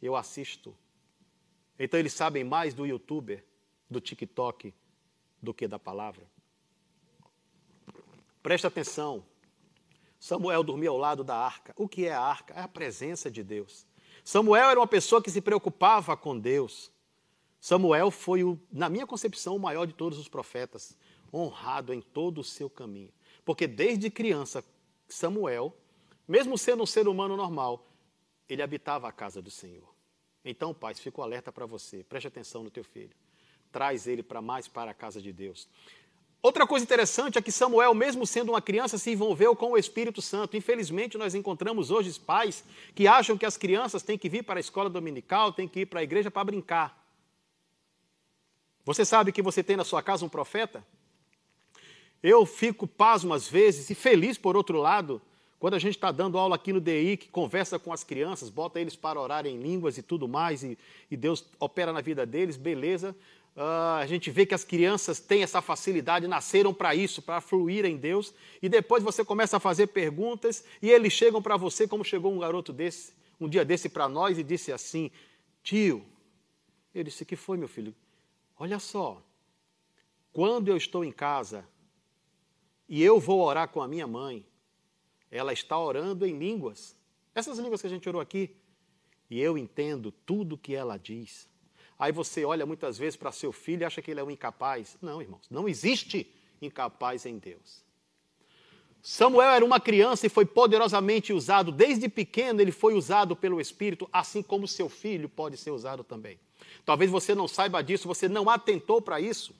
eu 0.00 0.14
assisto". 0.14 0.76
Então 1.76 1.98
eles 1.98 2.12
sabem 2.12 2.44
mais 2.44 2.72
do 2.72 2.86
youtuber, 2.86 3.44
do 3.90 4.00
TikTok, 4.00 4.72
do 5.42 5.52
que 5.52 5.66
da 5.66 5.78
palavra. 5.78 6.24
Preste 8.44 8.64
atenção. 8.64 9.26
Samuel 10.20 10.62
dormia 10.62 10.90
ao 10.90 10.96
lado 10.96 11.24
da 11.24 11.36
arca. 11.36 11.74
O 11.76 11.88
que 11.88 12.06
é 12.06 12.12
a 12.12 12.20
arca? 12.20 12.54
É 12.54 12.60
a 12.60 12.68
presença 12.68 13.28
de 13.28 13.42
Deus. 13.42 13.84
Samuel 14.22 14.70
era 14.70 14.78
uma 14.78 14.86
pessoa 14.86 15.20
que 15.20 15.32
se 15.32 15.40
preocupava 15.40 16.16
com 16.16 16.38
Deus. 16.38 16.93
Samuel 17.64 18.10
foi, 18.10 18.44
o, 18.44 18.60
na 18.70 18.90
minha 18.90 19.06
concepção, 19.06 19.56
o 19.56 19.58
maior 19.58 19.86
de 19.86 19.94
todos 19.94 20.18
os 20.18 20.28
profetas, 20.28 20.94
honrado 21.32 21.94
em 21.94 22.02
todo 22.02 22.42
o 22.42 22.44
seu 22.44 22.68
caminho. 22.68 23.08
Porque 23.42 23.66
desde 23.66 24.10
criança, 24.10 24.62
Samuel, 25.08 25.74
mesmo 26.28 26.58
sendo 26.58 26.82
um 26.82 26.86
ser 26.86 27.08
humano 27.08 27.38
normal, 27.38 27.86
ele 28.50 28.60
habitava 28.60 29.08
a 29.08 29.12
casa 29.12 29.40
do 29.40 29.50
Senhor. 29.50 29.88
Então, 30.44 30.74
pais, 30.74 31.00
fico 31.00 31.22
alerta 31.22 31.50
para 31.50 31.64
você. 31.64 32.04
Preste 32.04 32.26
atenção 32.26 32.62
no 32.62 32.70
teu 32.70 32.84
filho. 32.84 33.16
Traz 33.72 34.06
ele 34.06 34.22
para 34.22 34.42
mais 34.42 34.68
para 34.68 34.90
a 34.90 34.94
casa 34.94 35.18
de 35.18 35.32
Deus. 35.32 35.66
Outra 36.42 36.66
coisa 36.66 36.84
interessante 36.84 37.38
é 37.38 37.40
que 37.40 37.50
Samuel, 37.50 37.94
mesmo 37.94 38.26
sendo 38.26 38.52
uma 38.52 38.60
criança, 38.60 38.98
se 38.98 39.10
envolveu 39.10 39.56
com 39.56 39.72
o 39.72 39.78
Espírito 39.78 40.20
Santo. 40.20 40.54
Infelizmente, 40.54 41.16
nós 41.16 41.34
encontramos 41.34 41.90
hoje 41.90 42.12
pais 42.20 42.62
que 42.94 43.08
acham 43.08 43.38
que 43.38 43.46
as 43.46 43.56
crianças 43.56 44.02
têm 44.02 44.18
que 44.18 44.28
vir 44.28 44.42
para 44.42 44.58
a 44.58 44.60
escola 44.60 44.90
dominical, 44.90 45.50
têm 45.50 45.66
que 45.66 45.80
ir 45.80 45.86
para 45.86 46.00
a 46.00 46.04
igreja 46.04 46.30
para 46.30 46.44
brincar. 46.44 47.03
Você 48.84 49.04
sabe 49.04 49.32
que 49.32 49.40
você 49.40 49.62
tem 49.62 49.76
na 49.76 49.84
sua 49.84 50.02
casa 50.02 50.24
um 50.24 50.28
profeta? 50.28 50.84
Eu 52.22 52.44
fico 52.44 52.86
pasmo 52.86 53.32
às 53.32 53.48
vezes 53.48 53.88
e 53.90 53.94
feliz 53.94 54.36
por 54.36 54.56
outro 54.56 54.78
lado, 54.78 55.20
quando 55.58 55.74
a 55.74 55.78
gente 55.78 55.94
está 55.94 56.12
dando 56.12 56.38
aula 56.38 56.56
aqui 56.56 56.72
no 56.72 56.80
DI, 56.80 57.16
que 57.16 57.28
conversa 57.28 57.78
com 57.78 57.92
as 57.92 58.04
crianças, 58.04 58.50
bota 58.50 58.78
eles 58.78 58.94
para 58.94 59.18
orar 59.18 59.46
em 59.46 59.58
línguas 59.58 59.96
e 59.96 60.02
tudo 60.02 60.28
mais, 60.28 60.62
e, 60.62 60.76
e 61.10 61.16
Deus 61.16 61.44
opera 61.58 61.92
na 61.92 62.02
vida 62.02 62.26
deles, 62.26 62.58
beleza. 62.58 63.16
Uh, 63.56 63.96
a 64.00 64.06
gente 64.06 64.30
vê 64.30 64.44
que 64.44 64.54
as 64.54 64.64
crianças 64.64 65.20
têm 65.20 65.42
essa 65.42 65.62
facilidade, 65.62 66.26
nasceram 66.26 66.74
para 66.74 66.94
isso, 66.94 67.22
para 67.22 67.40
fluir 67.40 67.86
em 67.86 67.96
Deus, 67.96 68.34
e 68.60 68.68
depois 68.68 69.02
você 69.02 69.24
começa 69.24 69.56
a 69.56 69.60
fazer 69.60 69.86
perguntas, 69.86 70.64
e 70.82 70.90
eles 70.90 71.12
chegam 71.12 71.40
para 71.40 71.56
você, 71.56 71.88
como 71.88 72.04
chegou 72.04 72.32
um 72.32 72.38
garoto 72.38 72.72
desse, 72.72 73.14
um 73.40 73.48
dia 73.48 73.64
desse 73.64 73.88
para 73.88 74.08
nós, 74.08 74.38
e 74.38 74.42
disse 74.42 74.72
assim: 74.72 75.10
Tio, 75.62 76.04
eu 76.94 77.02
disse: 77.04 77.24
Que 77.24 77.36
foi, 77.36 77.56
meu 77.56 77.68
filho? 77.68 77.94
Olha 78.56 78.78
só, 78.78 79.22
quando 80.32 80.68
eu 80.68 80.76
estou 80.76 81.04
em 81.04 81.12
casa 81.12 81.66
e 82.88 83.02
eu 83.02 83.18
vou 83.18 83.40
orar 83.40 83.68
com 83.68 83.82
a 83.82 83.88
minha 83.88 84.06
mãe, 84.06 84.46
ela 85.30 85.52
está 85.52 85.78
orando 85.78 86.24
em 86.24 86.38
línguas, 86.38 86.96
essas 87.34 87.58
línguas 87.58 87.80
que 87.80 87.86
a 87.86 87.90
gente 87.90 88.08
orou 88.08 88.20
aqui, 88.20 88.56
e 89.28 89.40
eu 89.40 89.58
entendo 89.58 90.12
tudo 90.12 90.58
que 90.58 90.74
ela 90.74 90.96
diz. 90.96 91.48
Aí 91.98 92.12
você 92.12 92.44
olha 92.44 92.66
muitas 92.66 92.98
vezes 92.98 93.16
para 93.16 93.32
seu 93.32 93.52
filho 93.52 93.82
e 93.82 93.84
acha 93.84 94.02
que 94.02 94.10
ele 94.10 94.20
é 94.20 94.24
um 94.24 94.30
incapaz. 94.30 94.96
Não, 95.00 95.20
irmãos, 95.20 95.48
não 95.50 95.68
existe 95.68 96.32
incapaz 96.60 97.26
em 97.26 97.38
Deus. 97.38 97.82
Samuel 99.02 99.50
era 99.50 99.64
uma 99.64 99.78
criança 99.78 100.26
e 100.26 100.30
foi 100.30 100.46
poderosamente 100.46 101.32
usado, 101.32 101.70
desde 101.70 102.08
pequeno 102.08 102.60
ele 102.60 102.72
foi 102.72 102.94
usado 102.94 103.36
pelo 103.36 103.60
Espírito, 103.60 104.08
assim 104.12 104.42
como 104.42 104.66
seu 104.66 104.88
filho 104.88 105.28
pode 105.28 105.56
ser 105.56 105.70
usado 105.70 106.02
também. 106.02 106.38
Talvez 106.84 107.10
você 107.10 107.34
não 107.34 107.48
saiba 107.48 107.82
disso, 107.82 108.06
você 108.06 108.28
não 108.28 108.48
atentou 108.48 109.00
para 109.00 109.20
isso. 109.20 109.54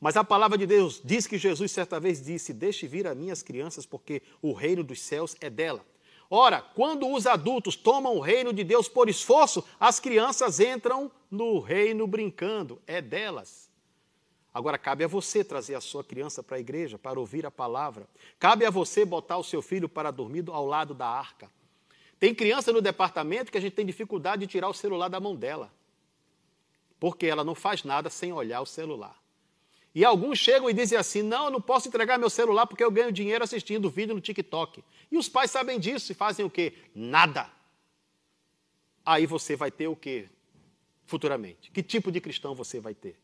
Mas 0.00 0.16
a 0.16 0.24
palavra 0.24 0.58
de 0.58 0.66
Deus 0.66 1.00
diz 1.04 1.26
que 1.26 1.38
Jesus 1.38 1.72
certa 1.72 1.98
vez 2.00 2.22
disse: 2.22 2.52
Deixe 2.52 2.86
vir 2.86 3.06
a 3.06 3.14
minhas 3.14 3.42
crianças, 3.42 3.86
porque 3.86 4.22
o 4.42 4.52
reino 4.52 4.84
dos 4.84 5.00
céus 5.00 5.36
é 5.40 5.48
dela. 5.48 5.84
Ora, 6.30 6.60
quando 6.60 7.08
os 7.08 7.26
adultos 7.26 7.76
tomam 7.76 8.16
o 8.16 8.20
reino 8.20 8.52
de 8.52 8.64
Deus 8.64 8.88
por 8.88 9.08
esforço, 9.08 9.64
as 9.78 10.00
crianças 10.00 10.58
entram 10.58 11.10
no 11.30 11.58
reino 11.58 12.06
brincando, 12.06 12.80
é 12.86 13.00
delas. 13.00 13.70
Agora, 14.52 14.78
cabe 14.78 15.04
a 15.04 15.08
você 15.08 15.42
trazer 15.42 15.74
a 15.74 15.80
sua 15.80 16.02
criança 16.02 16.42
para 16.42 16.56
a 16.56 16.60
igreja, 16.60 16.98
para 16.98 17.18
ouvir 17.18 17.44
a 17.44 17.50
palavra. 17.50 18.08
Cabe 18.38 18.64
a 18.64 18.70
você 18.70 19.04
botar 19.04 19.36
o 19.36 19.44
seu 19.44 19.60
filho 19.60 19.88
para 19.88 20.10
dormir 20.10 20.44
ao 20.48 20.66
lado 20.66 20.94
da 20.94 21.06
arca. 21.06 21.50
Tem 22.18 22.34
criança 22.34 22.72
no 22.72 22.80
departamento 22.80 23.50
que 23.50 23.58
a 23.58 23.60
gente 23.60 23.74
tem 23.74 23.84
dificuldade 23.84 24.40
de 24.40 24.46
tirar 24.46 24.68
o 24.68 24.74
celular 24.74 25.08
da 25.08 25.18
mão 25.18 25.34
dela 25.34 25.72
porque 27.04 27.26
ela 27.26 27.44
não 27.44 27.54
faz 27.54 27.84
nada 27.84 28.08
sem 28.08 28.32
olhar 28.32 28.62
o 28.62 28.66
celular. 28.66 29.14
E 29.94 30.06
alguns 30.06 30.38
chegam 30.38 30.70
e 30.70 30.72
dizem 30.72 30.96
assim: 30.96 31.20
não, 31.20 31.44
eu 31.44 31.50
não 31.50 31.60
posso 31.60 31.86
entregar 31.86 32.18
meu 32.18 32.30
celular 32.30 32.66
porque 32.66 32.82
eu 32.82 32.90
ganho 32.90 33.12
dinheiro 33.12 33.44
assistindo 33.44 33.90
vídeo 33.90 34.14
no 34.14 34.22
TikTok. 34.22 34.82
E 35.12 35.18
os 35.18 35.28
pais 35.28 35.50
sabem 35.50 35.78
disso 35.78 36.12
e 36.12 36.14
fazem 36.14 36.46
o 36.46 36.48
quê? 36.48 36.72
Nada. 36.94 37.50
Aí 39.04 39.26
você 39.26 39.54
vai 39.54 39.70
ter 39.70 39.86
o 39.86 39.94
quê 39.94 40.30
futuramente? 41.04 41.70
Que 41.70 41.82
tipo 41.82 42.10
de 42.10 42.22
cristão 42.22 42.54
você 42.54 42.80
vai 42.80 42.94
ter? 42.94 43.20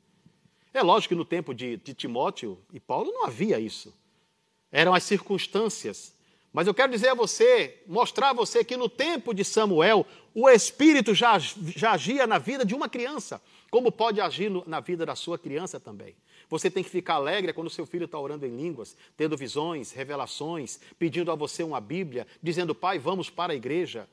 É 0.75 0.83
lógico 0.83 1.15
que 1.15 1.19
no 1.19 1.25
tempo 1.25 1.55
de, 1.55 1.79
de 1.79 1.95
Timóteo 1.95 2.59
e 2.75 2.79
Paulo 2.79 3.11
não 3.11 3.25
havia 3.25 3.59
isso. 3.59 3.95
Eram 4.71 4.93
as 4.93 5.05
circunstâncias. 5.05 6.15
Mas 6.53 6.67
eu 6.67 6.75
quero 6.75 6.93
dizer 6.93 7.09
a 7.09 7.15
você, 7.15 7.83
mostrar 7.87 8.29
a 8.29 8.35
você 8.35 8.63
que 8.63 8.77
no 8.77 8.91
tempo 8.91 9.33
de 9.33 9.43
Samuel, 9.43 10.05
o 10.35 10.51
Espírito 10.51 11.15
já, 11.15 11.39
já 11.39 11.93
agia 11.93 12.27
na 12.27 12.37
vida 12.37 12.63
de 12.63 12.75
uma 12.75 12.87
criança 12.87 13.41
como 13.71 13.93
pode 13.93 14.21
agir 14.21 14.51
no, 14.51 14.65
na 14.67 14.81
vida 14.81 15.07
da 15.07 15.15
sua 15.15 15.39
criança 15.39 15.79
também. 15.79 16.17
Você 16.49 16.71
tem 16.71 16.83
que 16.83 16.91
ficar 16.91 17.15
alegre 17.15 17.53
quando 17.53 17.71
seu 17.71 17.87
filho 17.87 18.07
está 18.07 18.19
orando 18.19 18.45
em 18.45 18.57
línguas, 18.57 18.97
tendo 19.17 19.37
visões, 19.37 19.93
revelações, 19.93 20.81
pedindo 20.99 21.31
a 21.31 21.37
você 21.37 21.63
uma 21.63 21.81
Bíblia, 21.81 22.27
dizendo, 22.43 22.75
pai, 22.75 22.99
vamos 22.99 23.31
para 23.31 23.53
a 23.53 23.57
igreja. 23.57 24.09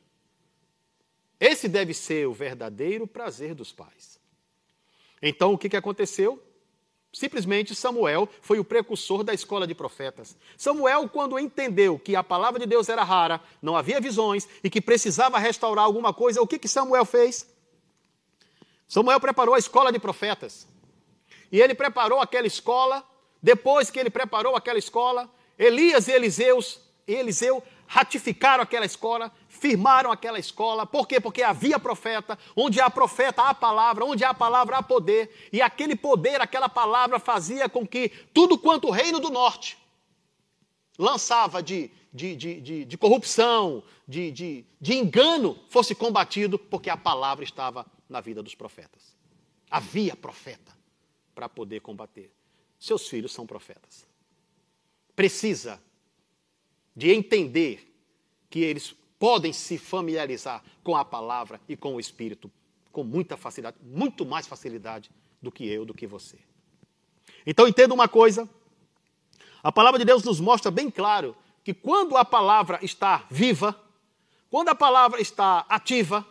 Esse 1.40 1.68
deve 1.68 1.94
ser 1.94 2.28
o 2.28 2.34
verdadeiro 2.34 3.08
prazer 3.08 3.56
dos 3.56 3.72
pais. 3.72 4.20
Então, 5.22 5.54
o 5.54 5.58
que, 5.58 5.70
que 5.70 5.78
aconteceu? 5.78 6.44
Simplesmente 7.12 7.74
Samuel 7.74 8.30
foi 8.42 8.60
o 8.60 8.64
precursor 8.64 9.24
da 9.24 9.34
escola 9.34 9.66
de 9.66 9.74
profetas. 9.74 10.38
Samuel, 10.56 11.10
quando 11.10 11.40
entendeu 11.40 11.98
que 11.98 12.16
a 12.16 12.24
palavra 12.24 12.60
de 12.60 12.68
Deus 12.68 12.90
era 12.90 13.04
rara, 13.04 13.42
não 13.60 13.76
havia 13.76 14.00
visões 14.00 14.48
e 14.64 14.70
que 14.70 14.80
precisava 14.80 15.40
restaurar 15.40 15.86
alguma 15.86 16.14
coisa, 16.14 16.42
o 16.42 16.48
que, 16.48 16.60
que 16.60 16.68
Samuel 16.68 17.06
fez? 17.06 17.48
Samuel 18.88 19.20
preparou 19.20 19.56
a 19.56 19.60
escola 19.60 19.92
de 19.92 20.00
profetas. 20.00 20.68
E 21.52 21.60
ele 21.60 21.76
preparou 21.76 22.20
aquela 22.20 22.48
escola. 22.48 23.04
Depois 23.42 23.90
que 23.90 24.00
ele 24.00 24.10
preparou 24.10 24.56
aquela 24.56 24.80
escola, 24.80 25.30
Elias 25.58 26.08
e 26.08 26.12
Eliseus, 26.12 26.80
Eliseu 27.08 27.64
ratificaram 27.86 28.64
aquela 28.64 28.86
escola, 28.86 29.32
firmaram 29.48 30.12
aquela 30.12 30.40
escola. 30.40 30.86
Por 30.86 31.08
quê? 31.08 31.20
Porque 31.20 31.44
havia 31.44 31.80
profeta. 31.80 32.38
Onde 32.56 32.82
há 32.82 32.90
profeta, 32.90 33.44
há 33.44 33.54
palavra. 33.54 34.06
Onde 34.06 34.24
há 34.24 34.34
palavra, 34.34 34.78
há 34.78 34.84
poder. 34.84 35.50
E 35.52 35.62
aquele 35.62 35.96
poder, 35.96 36.42
aquela 36.42 36.70
palavra 36.70 37.20
fazia 37.20 37.70
com 37.70 37.86
que 37.86 38.10
tudo 38.34 38.58
quanto 38.58 38.88
o 38.88 38.92
reino 38.92 39.20
do 39.20 39.30
norte 39.30 39.78
lançava 40.98 41.62
de, 41.62 41.92
de, 42.12 42.36
de, 42.36 42.60
de, 42.60 42.86
de 42.86 42.98
corrupção, 42.98 43.84
de, 44.08 44.32
de, 44.32 44.66
de 44.82 44.96
engano, 44.96 45.58
fosse 45.70 45.94
combatido, 45.94 46.58
porque 46.58 46.90
a 46.90 46.98
palavra 46.98 47.44
estava 47.44 47.86
na 48.10 48.22
vida 48.22 48.42
dos 48.42 48.56
profetas. 48.56 49.16
Havia 49.70 50.16
profeta 50.16 50.76
para 51.36 51.50
poder 51.50 51.82
combater. 51.82 52.32
Seus 52.80 53.08
filhos 53.08 53.32
são 53.32 53.46
profetas. 53.46 54.06
Precisa 55.16 55.82
de 56.96 57.12
entender 57.12 57.94
que 58.50 58.60
eles 58.60 58.96
podem 59.20 59.52
se 59.52 59.78
familiarizar 59.78 60.64
com 60.84 60.96
a 60.96 61.04
palavra 61.04 61.60
e 61.68 61.76
com 61.76 61.96
o 61.96 62.00
Espírito 62.00 62.52
com 62.98 63.04
muita 63.04 63.38
facilidade, 63.38 63.78
muito 63.84 64.26
mais 64.26 64.48
facilidade 64.48 65.12
do 65.40 65.52
que 65.52 65.68
eu, 65.68 65.86
do 65.86 65.94
que 65.94 66.08
você. 66.08 66.40
Então 67.46 67.68
entenda 67.68 67.94
uma 67.94 68.08
coisa: 68.08 68.50
a 69.62 69.72
palavra 69.72 70.00
de 70.00 70.06
Deus 70.06 70.24
nos 70.24 70.40
mostra 70.40 70.72
bem 70.72 70.90
claro 70.90 71.38
que 71.64 71.76
quando 71.76 72.18
a 72.18 72.26
palavra 72.26 72.80
está 72.82 73.28
viva, 73.30 73.80
quando 74.50 74.70
a 74.70 74.76
palavra 74.76 75.22
está 75.22 75.60
ativa, 75.70 76.26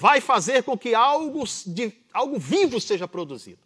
vai 0.00 0.18
fazer 0.18 0.62
com 0.62 0.78
que 0.78 0.94
algo, 0.94 1.44
de, 1.66 1.92
algo 2.10 2.38
vivo 2.38 2.80
seja 2.80 3.06
produzido. 3.06 3.60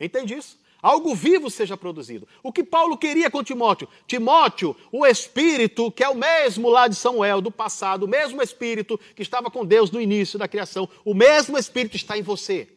Entende 0.00 0.32
isso? 0.32 0.58
Algo 0.80 1.14
vivo 1.14 1.50
seja 1.50 1.76
produzido. 1.76 2.26
O 2.42 2.50
que 2.50 2.64
Paulo 2.64 2.96
queria 2.96 3.30
com 3.30 3.44
Timóteo? 3.44 3.86
Timóteo, 4.06 4.74
o 4.90 5.06
Espírito, 5.06 5.92
que 5.92 6.02
é 6.02 6.08
o 6.08 6.14
mesmo 6.14 6.70
lá 6.70 6.88
de 6.88 6.94
Samuel, 6.94 7.42
do 7.42 7.50
passado, 7.50 8.04
o 8.04 8.08
mesmo 8.08 8.40
Espírito 8.40 8.98
que 9.14 9.20
estava 9.20 9.50
com 9.50 9.62
Deus 9.62 9.90
no 9.90 10.00
início 10.00 10.38
da 10.38 10.48
criação, 10.48 10.88
o 11.04 11.12
mesmo 11.12 11.58
Espírito 11.58 11.96
está 11.96 12.16
em 12.16 12.22
você. 12.22 12.68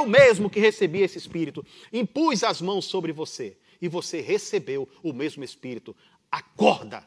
O 0.00 0.06
mesmo 0.06 0.50
que 0.50 0.58
recebi 0.58 1.02
esse 1.02 1.16
Espírito, 1.16 1.64
impus 1.92 2.42
as 2.42 2.60
mãos 2.60 2.86
sobre 2.86 3.12
você 3.12 3.56
e 3.80 3.86
você 3.86 4.20
recebeu 4.20 4.88
o 5.00 5.12
mesmo 5.12 5.44
Espírito. 5.44 5.96
Acorda, 6.30 7.06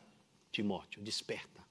Timóteo, 0.50 1.02
desperta. 1.04 1.62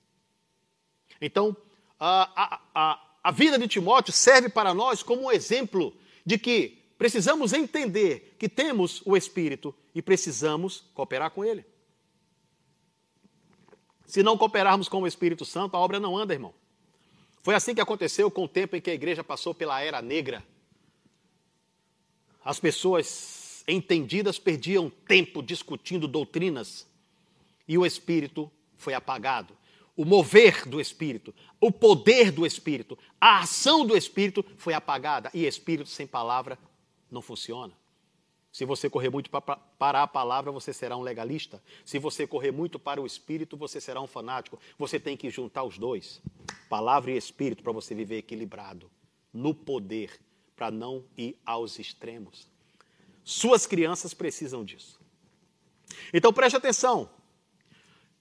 Então, 1.20 1.56
a, 1.98 2.30
a, 2.36 2.60
a 2.74 3.11
a 3.22 3.30
vida 3.30 3.58
de 3.58 3.68
Timóteo 3.68 4.12
serve 4.12 4.48
para 4.48 4.74
nós 4.74 5.02
como 5.02 5.22
um 5.22 5.30
exemplo 5.30 5.94
de 6.24 6.38
que 6.38 6.82
precisamos 6.98 7.52
entender 7.52 8.34
que 8.38 8.48
temos 8.48 9.02
o 9.04 9.16
Espírito 9.16 9.74
e 9.94 10.02
precisamos 10.02 10.84
cooperar 10.94 11.30
com 11.30 11.44
ele. 11.44 11.64
Se 14.06 14.22
não 14.22 14.36
cooperarmos 14.36 14.88
com 14.88 15.02
o 15.02 15.06
Espírito 15.06 15.44
Santo, 15.44 15.76
a 15.76 15.80
obra 15.80 15.98
não 15.98 16.16
anda, 16.16 16.34
irmão. 16.34 16.52
Foi 17.42 17.54
assim 17.54 17.74
que 17.74 17.80
aconteceu 17.80 18.30
com 18.30 18.44
o 18.44 18.48
tempo 18.48 18.76
em 18.76 18.80
que 18.80 18.90
a 18.90 18.94
igreja 18.94 19.24
passou 19.24 19.54
pela 19.54 19.80
era 19.80 20.02
negra. 20.02 20.44
As 22.44 22.60
pessoas 22.60 23.64
entendidas 23.66 24.38
perdiam 24.38 24.90
tempo 24.90 25.42
discutindo 25.42 26.08
doutrinas 26.08 26.86
e 27.66 27.78
o 27.78 27.86
Espírito 27.86 28.50
foi 28.76 28.94
apagado. 28.94 29.56
O 29.96 30.04
mover 30.04 30.66
do 30.66 30.80
Espírito, 30.80 31.34
o 31.60 31.70
poder 31.70 32.32
do 32.32 32.46
Espírito, 32.46 32.98
a 33.20 33.40
ação 33.40 33.86
do 33.86 33.96
Espírito 33.96 34.44
foi 34.56 34.72
apagada. 34.72 35.30
E 35.34 35.44
Espírito 35.44 35.88
sem 35.88 36.06
palavra 36.06 36.58
não 37.10 37.20
funciona. 37.20 37.74
Se 38.52 38.66
você 38.66 38.90
correr 38.90 39.08
muito 39.08 39.30
para 39.30 40.02
a 40.02 40.06
palavra, 40.06 40.52
você 40.52 40.74
será 40.74 40.94
um 40.94 41.00
legalista. 41.00 41.62
Se 41.86 41.98
você 41.98 42.26
correr 42.26 42.52
muito 42.52 42.78
para 42.78 43.00
o 43.00 43.06
espírito, 43.06 43.56
você 43.56 43.80
será 43.80 43.98
um 43.98 44.06
fanático. 44.06 44.58
Você 44.78 45.00
tem 45.00 45.16
que 45.16 45.30
juntar 45.30 45.64
os 45.64 45.78
dois, 45.78 46.20
palavra 46.68 47.10
e 47.10 47.16
espírito, 47.16 47.62
para 47.62 47.72
você 47.72 47.94
viver 47.94 48.18
equilibrado, 48.18 48.90
no 49.32 49.54
poder, 49.54 50.20
para 50.54 50.70
não 50.70 51.02
ir 51.16 51.40
aos 51.46 51.78
extremos. 51.78 52.46
Suas 53.24 53.66
crianças 53.66 54.12
precisam 54.12 54.62
disso. 54.62 55.00
Então 56.12 56.30
preste 56.30 56.56
atenção. 56.56 57.08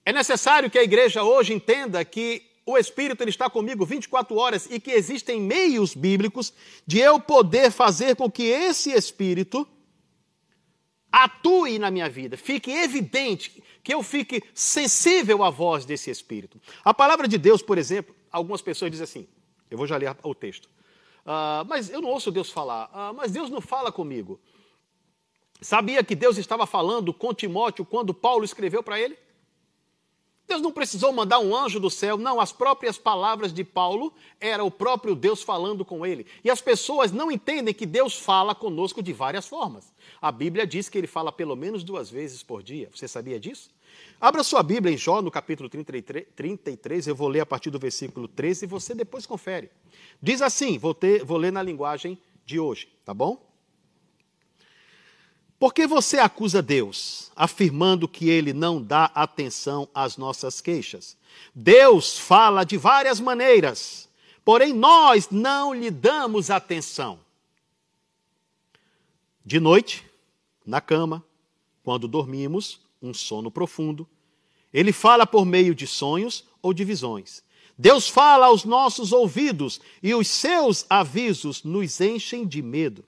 É 0.04 0.12
necessário 0.12 0.70
que 0.70 0.78
a 0.78 0.82
igreja 0.82 1.22
hoje 1.22 1.52
entenda 1.52 2.04
que 2.04 2.42
o 2.64 2.78
Espírito 2.78 3.22
ele 3.22 3.30
está 3.30 3.50
comigo 3.50 3.84
24 3.84 4.36
horas 4.36 4.68
e 4.70 4.78
que 4.78 4.90
existem 4.90 5.40
meios 5.40 5.94
bíblicos 5.94 6.52
de 6.86 6.98
eu 6.98 7.20
poder 7.20 7.70
fazer 7.70 8.16
com 8.16 8.30
que 8.30 8.44
esse 8.44 8.90
Espírito 8.90 9.66
atue 11.10 11.78
na 11.78 11.90
minha 11.90 12.08
vida, 12.08 12.38
fique 12.38 12.70
evidente, 12.70 13.62
que 13.82 13.92
eu 13.92 14.02
fique 14.02 14.42
sensível 14.54 15.44
à 15.44 15.50
voz 15.50 15.84
desse 15.84 16.10
Espírito. 16.10 16.60
A 16.82 16.94
palavra 16.94 17.28
de 17.28 17.36
Deus, 17.36 17.60
por 17.60 17.76
exemplo, 17.76 18.14
algumas 18.30 18.62
pessoas 18.62 18.90
dizem 18.90 19.04
assim, 19.04 19.28
eu 19.70 19.76
vou 19.76 19.86
já 19.86 19.96
ler 19.98 20.16
o 20.22 20.34
texto, 20.34 20.66
uh, 21.26 21.64
mas 21.68 21.90
eu 21.90 22.00
não 22.00 22.08
ouço 22.08 22.30
Deus 22.30 22.50
falar, 22.50 22.86
uh, 22.86 23.14
mas 23.14 23.30
Deus 23.30 23.50
não 23.50 23.60
fala 23.60 23.92
comigo. 23.92 24.40
Sabia 25.60 26.02
que 26.02 26.14
Deus 26.14 26.38
estava 26.38 26.66
falando 26.66 27.12
com 27.12 27.34
Timóteo 27.34 27.84
quando 27.84 28.14
Paulo 28.14 28.44
escreveu 28.44 28.82
para 28.82 28.98
ele? 28.98 29.16
Deus 30.46 30.60
não 30.60 30.72
precisou 30.72 31.12
mandar 31.12 31.38
um 31.38 31.56
anjo 31.56 31.80
do 31.80 31.88
céu, 31.88 32.16
não, 32.18 32.40
as 32.40 32.52
próprias 32.52 32.98
palavras 32.98 33.52
de 33.52 33.64
Paulo 33.64 34.12
era 34.40 34.62
o 34.62 34.70
próprio 34.70 35.14
Deus 35.14 35.42
falando 35.42 35.84
com 35.84 36.04
ele. 36.04 36.26
E 36.44 36.50
as 36.50 36.60
pessoas 36.60 37.10
não 37.12 37.30
entendem 37.30 37.72
que 37.72 37.86
Deus 37.86 38.18
fala 38.18 38.54
conosco 38.54 39.02
de 39.02 39.12
várias 39.12 39.46
formas. 39.46 39.92
A 40.20 40.30
Bíblia 40.30 40.66
diz 40.66 40.88
que 40.88 40.98
ele 40.98 41.06
fala 41.06 41.32
pelo 41.32 41.56
menos 41.56 41.82
duas 41.82 42.10
vezes 42.10 42.42
por 42.42 42.62
dia. 42.62 42.90
Você 42.94 43.08
sabia 43.08 43.40
disso? 43.40 43.70
Abra 44.20 44.42
sua 44.42 44.62
Bíblia 44.62 44.94
em 44.94 44.96
Jó, 44.96 45.20
no 45.22 45.30
capítulo 45.30 45.68
33, 45.68 46.26
33 46.34 47.06
eu 47.06 47.14
vou 47.14 47.28
ler 47.28 47.40
a 47.40 47.46
partir 47.46 47.70
do 47.70 47.78
versículo 47.78 48.28
13 48.28 48.64
e 48.64 48.68
você 48.68 48.94
depois 48.94 49.26
confere. 49.26 49.70
Diz 50.20 50.42
assim, 50.42 50.78
vou, 50.78 50.94
ter, 50.94 51.24
vou 51.24 51.38
ler 51.38 51.52
na 51.52 51.62
linguagem 51.62 52.18
de 52.44 52.60
hoje, 52.60 52.88
tá 53.04 53.12
bom? 53.14 53.51
Por 55.62 55.72
que 55.72 55.86
você 55.86 56.18
acusa 56.18 56.60
Deus, 56.60 57.30
afirmando 57.36 58.08
que 58.08 58.28
ele 58.28 58.52
não 58.52 58.82
dá 58.82 59.12
atenção 59.14 59.88
às 59.94 60.16
nossas 60.16 60.60
queixas? 60.60 61.16
Deus 61.54 62.18
fala 62.18 62.64
de 62.64 62.76
várias 62.76 63.20
maneiras, 63.20 64.08
porém 64.44 64.72
nós 64.72 65.30
não 65.30 65.72
lhe 65.72 65.88
damos 65.88 66.50
atenção. 66.50 67.20
De 69.46 69.60
noite, 69.60 70.04
na 70.66 70.80
cama, 70.80 71.24
quando 71.84 72.08
dormimos, 72.08 72.80
um 73.00 73.14
sono 73.14 73.48
profundo, 73.48 74.04
ele 74.74 74.92
fala 74.92 75.24
por 75.24 75.44
meio 75.46 75.76
de 75.76 75.86
sonhos 75.86 76.44
ou 76.60 76.74
de 76.74 76.82
visões. 76.82 77.40
Deus 77.78 78.08
fala 78.08 78.46
aos 78.46 78.64
nossos 78.64 79.12
ouvidos 79.12 79.80
e 80.02 80.12
os 80.12 80.26
seus 80.26 80.84
avisos 80.90 81.62
nos 81.62 82.00
enchem 82.00 82.44
de 82.44 82.60
medo. 82.60 83.04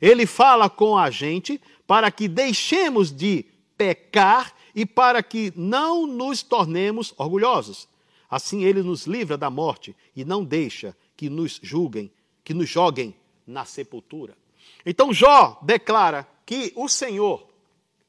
Ele 0.00 0.24
fala 0.24 0.70
com 0.70 0.96
a 0.96 1.10
gente 1.10 1.60
para 1.90 2.08
que 2.12 2.28
deixemos 2.28 3.10
de 3.10 3.44
pecar 3.76 4.54
e 4.72 4.86
para 4.86 5.24
que 5.24 5.52
não 5.56 6.06
nos 6.06 6.40
tornemos 6.40 7.12
orgulhosos. 7.16 7.88
Assim 8.30 8.62
ele 8.62 8.80
nos 8.80 9.08
livra 9.08 9.36
da 9.36 9.50
morte 9.50 9.96
e 10.14 10.24
não 10.24 10.44
deixa 10.44 10.96
que 11.16 11.28
nos 11.28 11.58
julguem, 11.60 12.08
que 12.44 12.54
nos 12.54 12.68
joguem 12.68 13.12
na 13.44 13.64
sepultura. 13.64 14.38
Então 14.86 15.12
Jó 15.12 15.58
declara 15.62 16.28
que 16.46 16.72
o 16.76 16.88
Senhor, 16.88 17.48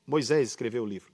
Moisés 0.05 0.49
escreveu 0.49 0.83
o 0.83 0.87
livro, 0.87 1.11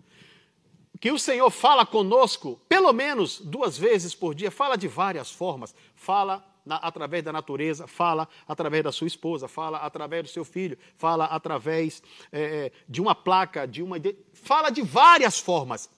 que 0.99 1.09
o 1.09 1.17
Senhor 1.17 1.49
fala 1.49 1.85
conosco 1.85 2.59
pelo 2.67 2.91
menos 2.91 3.39
duas 3.39 3.77
vezes 3.77 4.13
por 4.13 4.35
dia, 4.35 4.51
fala 4.51 4.75
de 4.75 4.89
várias 4.89 5.31
formas, 5.31 5.73
fala 5.95 6.45
na, 6.67 6.75
através 6.75 7.23
da 7.23 7.31
natureza, 7.31 7.87
fala 7.87 8.27
através 8.47 8.83
da 8.83 8.91
sua 8.91 9.07
esposa, 9.07 9.47
fala 9.47 9.79
através 9.79 10.23
do 10.23 10.29
seu 10.29 10.45
filho, 10.45 10.77
fala 10.97 11.25
através 11.25 12.03
é, 12.31 12.41
é, 12.41 12.71
de 12.87 13.01
uma 13.01 13.15
placa, 13.15 13.65
de 13.65 13.81
uma. 13.81 13.97
Fala 14.33 14.69
de 14.69 14.81
várias 14.81 15.39
formas. 15.39 15.89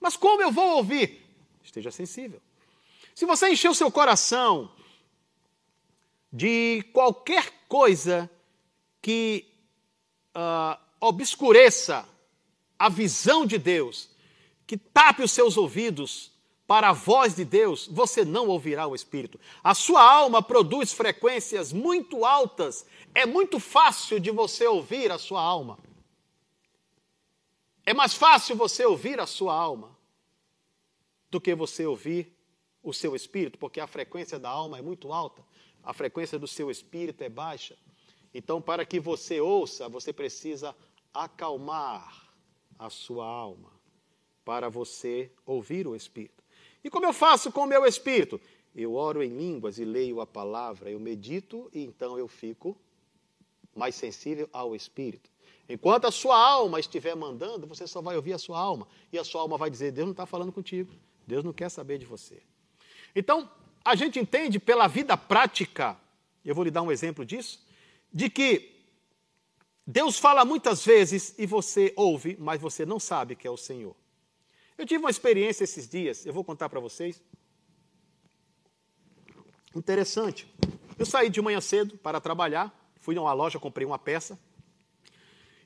Mas 0.00 0.16
como 0.16 0.42
eu 0.42 0.50
vou 0.50 0.76
ouvir? 0.76 1.24
Esteja 1.62 1.90
sensível. 1.90 2.40
Se 3.14 3.24
você 3.24 3.48
encher 3.48 3.70
o 3.70 3.74
seu 3.74 3.90
coração 3.90 4.70
de 6.30 6.82
qualquer 6.92 7.50
coisa 7.66 8.30
que 9.00 9.46
uh, 10.36 10.78
obscureça 11.00 12.06
a 12.78 12.88
visão 12.88 13.46
de 13.46 13.56
Deus, 13.56 14.10
que 14.66 14.76
tape 14.76 15.22
os 15.22 15.32
seus 15.32 15.56
ouvidos 15.56 16.35
para 16.66 16.88
a 16.88 16.92
voz 16.92 17.36
de 17.36 17.44
Deus, 17.44 17.86
você 17.86 18.24
não 18.24 18.48
ouvirá 18.48 18.86
o 18.86 18.94
Espírito. 18.94 19.38
A 19.62 19.74
sua 19.74 20.02
alma 20.02 20.42
produz 20.42 20.92
frequências 20.92 21.72
muito 21.72 22.24
altas. 22.24 22.84
É 23.14 23.24
muito 23.24 23.60
fácil 23.60 24.18
de 24.18 24.30
você 24.30 24.66
ouvir 24.66 25.12
a 25.12 25.18
sua 25.18 25.40
alma. 25.40 25.78
É 27.84 27.94
mais 27.94 28.14
fácil 28.14 28.56
você 28.56 28.84
ouvir 28.84 29.20
a 29.20 29.26
sua 29.26 29.54
alma 29.54 29.96
do 31.30 31.40
que 31.40 31.54
você 31.54 31.86
ouvir 31.86 32.36
o 32.82 32.92
seu 32.92 33.14
espírito, 33.14 33.58
porque 33.58 33.78
a 33.78 33.86
frequência 33.86 34.38
da 34.38 34.48
alma 34.48 34.78
é 34.78 34.82
muito 34.82 35.12
alta, 35.12 35.44
a 35.82 35.92
frequência 35.92 36.38
do 36.38 36.48
seu 36.48 36.70
espírito 36.70 37.22
é 37.22 37.28
baixa. 37.28 37.76
Então, 38.34 38.60
para 38.60 38.84
que 38.84 38.98
você 38.98 39.40
ouça, 39.40 39.88
você 39.88 40.12
precisa 40.12 40.74
acalmar 41.14 42.28
a 42.76 42.90
sua 42.90 43.24
alma 43.24 43.72
para 44.44 44.68
você 44.68 45.30
ouvir 45.44 45.86
o 45.86 45.94
espírito. 45.94 46.44
E 46.86 46.88
como 46.88 47.04
eu 47.04 47.12
faço 47.12 47.50
com 47.50 47.62
o 47.62 47.66
meu 47.66 47.84
espírito? 47.84 48.40
Eu 48.72 48.94
oro 48.94 49.20
em 49.20 49.36
línguas 49.36 49.76
e 49.76 49.84
leio 49.84 50.20
a 50.20 50.26
palavra, 50.26 50.88
eu 50.88 51.00
medito 51.00 51.68
e 51.74 51.82
então 51.82 52.16
eu 52.16 52.28
fico 52.28 52.76
mais 53.74 53.96
sensível 53.96 54.48
ao 54.52 54.72
espírito. 54.72 55.28
Enquanto 55.68 56.04
a 56.04 56.12
sua 56.12 56.38
alma 56.38 56.78
estiver 56.78 57.16
mandando, 57.16 57.66
você 57.66 57.88
só 57.88 58.00
vai 58.00 58.14
ouvir 58.14 58.34
a 58.34 58.38
sua 58.38 58.60
alma. 58.60 58.86
E 59.12 59.18
a 59.18 59.24
sua 59.24 59.40
alma 59.40 59.58
vai 59.58 59.68
dizer: 59.68 59.90
Deus 59.90 60.06
não 60.06 60.12
está 60.12 60.26
falando 60.26 60.52
contigo, 60.52 60.94
Deus 61.26 61.42
não 61.42 61.52
quer 61.52 61.70
saber 61.70 61.98
de 61.98 62.06
você. 62.06 62.40
Então, 63.16 63.50
a 63.84 63.96
gente 63.96 64.20
entende 64.20 64.60
pela 64.60 64.86
vida 64.86 65.16
prática, 65.16 65.98
eu 66.44 66.54
vou 66.54 66.62
lhe 66.62 66.70
dar 66.70 66.82
um 66.82 66.92
exemplo 66.92 67.26
disso, 67.26 67.66
de 68.12 68.30
que 68.30 68.76
Deus 69.84 70.20
fala 70.20 70.44
muitas 70.44 70.84
vezes 70.84 71.34
e 71.36 71.46
você 71.46 71.92
ouve, 71.96 72.36
mas 72.38 72.60
você 72.60 72.86
não 72.86 73.00
sabe 73.00 73.34
que 73.34 73.48
é 73.48 73.50
o 73.50 73.56
Senhor. 73.56 73.96
Eu 74.78 74.84
tive 74.84 75.02
uma 75.02 75.10
experiência 75.10 75.64
esses 75.64 75.88
dias, 75.88 76.26
eu 76.26 76.32
vou 76.32 76.44
contar 76.44 76.68
para 76.68 76.80
vocês. 76.80 77.22
Interessante. 79.74 80.46
Eu 80.98 81.06
saí 81.06 81.30
de 81.30 81.40
manhã 81.40 81.60
cedo 81.60 81.96
para 81.98 82.20
trabalhar, 82.20 82.74
fui 83.00 83.14
numa 83.14 83.32
loja, 83.32 83.58
comprei 83.58 83.86
uma 83.86 83.98
peça. 83.98 84.38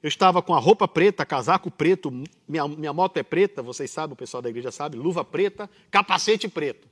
Eu 0.02 0.08
estava 0.08 0.40
com 0.40 0.54
a 0.54 0.58
roupa 0.58 0.88
preta, 0.88 1.26
casaco 1.26 1.70
preto, 1.70 2.10
minha, 2.48 2.66
minha 2.68 2.92
moto 2.92 3.16
é 3.18 3.22
preta, 3.22 3.62
vocês 3.62 3.90
sabem, 3.90 4.14
o 4.14 4.16
pessoal 4.16 4.40
da 4.40 4.48
igreja 4.48 4.70
sabe, 4.70 4.96
luva 4.96 5.24
preta, 5.24 5.68
capacete 5.90 6.48
preto. 6.48 6.88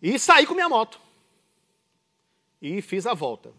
E 0.00 0.18
saí 0.18 0.46
com 0.46 0.54
minha 0.54 0.68
moto. 0.68 1.00
E 2.62 2.80
fiz 2.80 3.06
a 3.06 3.14
volta. 3.14 3.52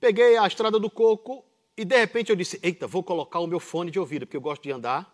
Peguei 0.00 0.36
a 0.36 0.46
estrada 0.46 0.78
do 0.78 0.90
coco 0.90 1.44
e 1.76 1.84
de 1.84 1.96
repente 1.96 2.30
eu 2.30 2.36
disse: 2.36 2.58
Eita, 2.62 2.86
vou 2.86 3.02
colocar 3.02 3.38
o 3.38 3.46
meu 3.46 3.60
fone 3.60 3.90
de 3.90 3.98
ouvido, 3.98 4.26
porque 4.26 4.36
eu 4.36 4.40
gosto 4.40 4.62
de 4.62 4.72
andar 4.72 5.13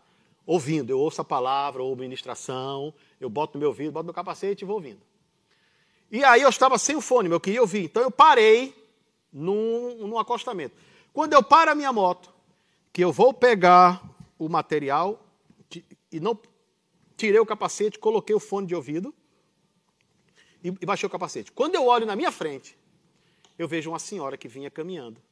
ouvindo. 0.51 0.91
Eu 0.91 0.99
ouço 0.99 1.21
a 1.21 1.25
palavra, 1.25 1.81
ou 1.81 1.95
ministração, 1.95 2.93
eu 3.21 3.31
boto 3.31 3.55
no 3.55 3.61
meu 3.61 3.69
ouvido, 3.69 3.93
boto 3.93 4.09
no 4.09 4.13
capacete 4.13 4.65
e 4.65 4.67
vou 4.67 4.77
ouvindo. 4.77 5.01
E 6.11 6.25
aí 6.25 6.43
eu 6.43 6.49
estava 6.49 6.77
sem 6.77 6.97
o 6.97 7.01
fone, 7.01 7.31
eu 7.31 7.39
queria 7.39 7.61
ouvir. 7.61 7.85
Então 7.85 8.03
eu 8.03 8.11
parei 8.11 8.75
num, 9.33 10.09
num 10.09 10.19
acostamento. 10.19 10.75
Quando 11.13 11.35
eu 11.35 11.43
paro 11.43 11.71
a 11.71 11.75
minha 11.75 11.93
moto, 11.93 12.35
que 12.93 13.03
eu 13.03 13.13
vou 13.13 13.33
pegar 13.33 14.03
o 14.37 14.49
material 14.49 15.25
e 16.11 16.19
não 16.19 16.37
tirei 17.17 17.39
o 17.39 17.47
capacete, 17.47 17.97
coloquei 17.97 18.35
o 18.35 18.41
fone 18.41 18.67
de 18.67 18.75
ouvido 18.75 19.15
e, 20.65 20.69
e 20.69 20.87
baixei 20.87 21.07
o 21.07 21.11
capacete. 21.11 21.53
Quando 21.53 21.77
eu 21.77 21.87
olho 21.87 22.05
na 22.05 22.17
minha 22.17 22.33
frente, 22.33 22.77
eu 23.57 23.69
vejo 23.69 23.89
uma 23.89 24.01
senhora 24.01 24.37
que 24.37 24.49
vinha 24.49 24.69
caminhando. 24.69 25.23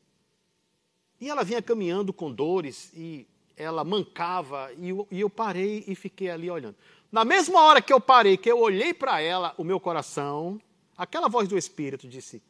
E 1.20 1.28
ela 1.28 1.42
vinha 1.42 1.60
caminhando 1.60 2.12
com 2.12 2.32
dores 2.32 2.92
e 2.94 3.26
ela 3.58 3.82
mancava 3.82 4.72
e 4.78 4.90
eu, 4.90 5.08
e 5.10 5.20
eu 5.20 5.28
parei 5.28 5.84
e 5.88 5.94
fiquei 5.96 6.30
ali 6.30 6.48
olhando. 6.48 6.76
Na 7.10 7.24
mesma 7.24 7.60
hora 7.64 7.82
que 7.82 7.92
eu 7.92 8.00
parei, 8.00 8.36
que 8.36 8.50
eu 8.50 8.60
olhei 8.60 8.94
para 8.94 9.20
ela, 9.20 9.52
o 9.58 9.64
meu 9.64 9.80
coração, 9.80 10.60
aquela 10.96 11.28
voz 11.28 11.48
do 11.48 11.58
Espírito 11.58 12.06
disse: 12.06 12.40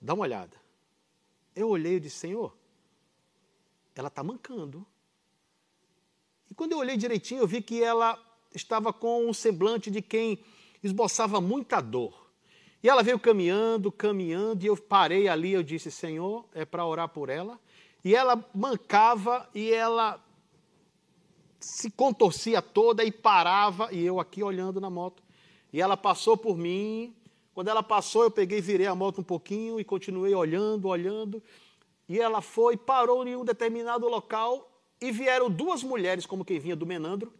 dá 0.00 0.14
uma 0.14 0.24
olhada. 0.24 0.56
Eu 1.54 1.68
olhei 1.68 1.96
e 1.96 2.00
disse: 2.00 2.16
Senhor, 2.16 2.56
ela 3.94 4.08
está 4.08 4.24
mancando. 4.24 4.84
E 6.50 6.54
quando 6.54 6.72
eu 6.72 6.78
olhei 6.78 6.96
direitinho, 6.96 7.42
eu 7.42 7.46
vi 7.46 7.62
que 7.62 7.82
ela 7.82 8.18
estava 8.52 8.92
com 8.92 9.28
um 9.28 9.32
semblante 9.32 9.90
de 9.90 10.02
quem 10.02 10.42
esboçava 10.82 11.40
muita 11.40 11.80
dor. 11.80 12.30
E 12.82 12.88
ela 12.88 13.02
veio 13.02 13.18
caminhando, 13.18 13.92
caminhando, 13.92 14.64
e 14.64 14.66
eu 14.66 14.76
parei 14.76 15.28
ali, 15.28 15.52
eu 15.52 15.62
disse, 15.62 15.88
Senhor, 15.90 16.44
é 16.52 16.64
para 16.64 16.84
orar 16.84 17.08
por 17.08 17.28
ela. 17.28 17.60
E 18.04 18.14
ela 18.14 18.44
mancava 18.54 19.48
e 19.54 19.72
ela 19.72 20.20
se 21.60 21.90
contorcia 21.90 22.60
toda 22.60 23.04
e 23.04 23.12
parava, 23.12 23.92
e 23.92 24.04
eu 24.04 24.18
aqui 24.18 24.42
olhando 24.42 24.80
na 24.80 24.90
moto. 24.90 25.22
E 25.72 25.80
ela 25.80 25.96
passou 25.96 26.36
por 26.36 26.56
mim. 26.56 27.14
Quando 27.54 27.68
ela 27.68 27.82
passou, 27.82 28.24
eu 28.24 28.30
peguei, 28.30 28.60
virei 28.60 28.86
a 28.86 28.94
moto 28.94 29.20
um 29.20 29.24
pouquinho 29.24 29.78
e 29.78 29.84
continuei 29.84 30.34
olhando, 30.34 30.88
olhando. 30.88 31.42
E 32.08 32.18
ela 32.18 32.40
foi, 32.40 32.76
parou 32.76 33.26
em 33.26 33.36
um 33.36 33.44
determinado 33.44 34.08
local 34.08 34.68
e 35.00 35.12
vieram 35.12 35.50
duas 35.50 35.82
mulheres, 35.82 36.26
como 36.26 36.44
quem 36.44 36.58
vinha 36.58 36.76
do 36.76 36.86
Menandro, 36.86 37.32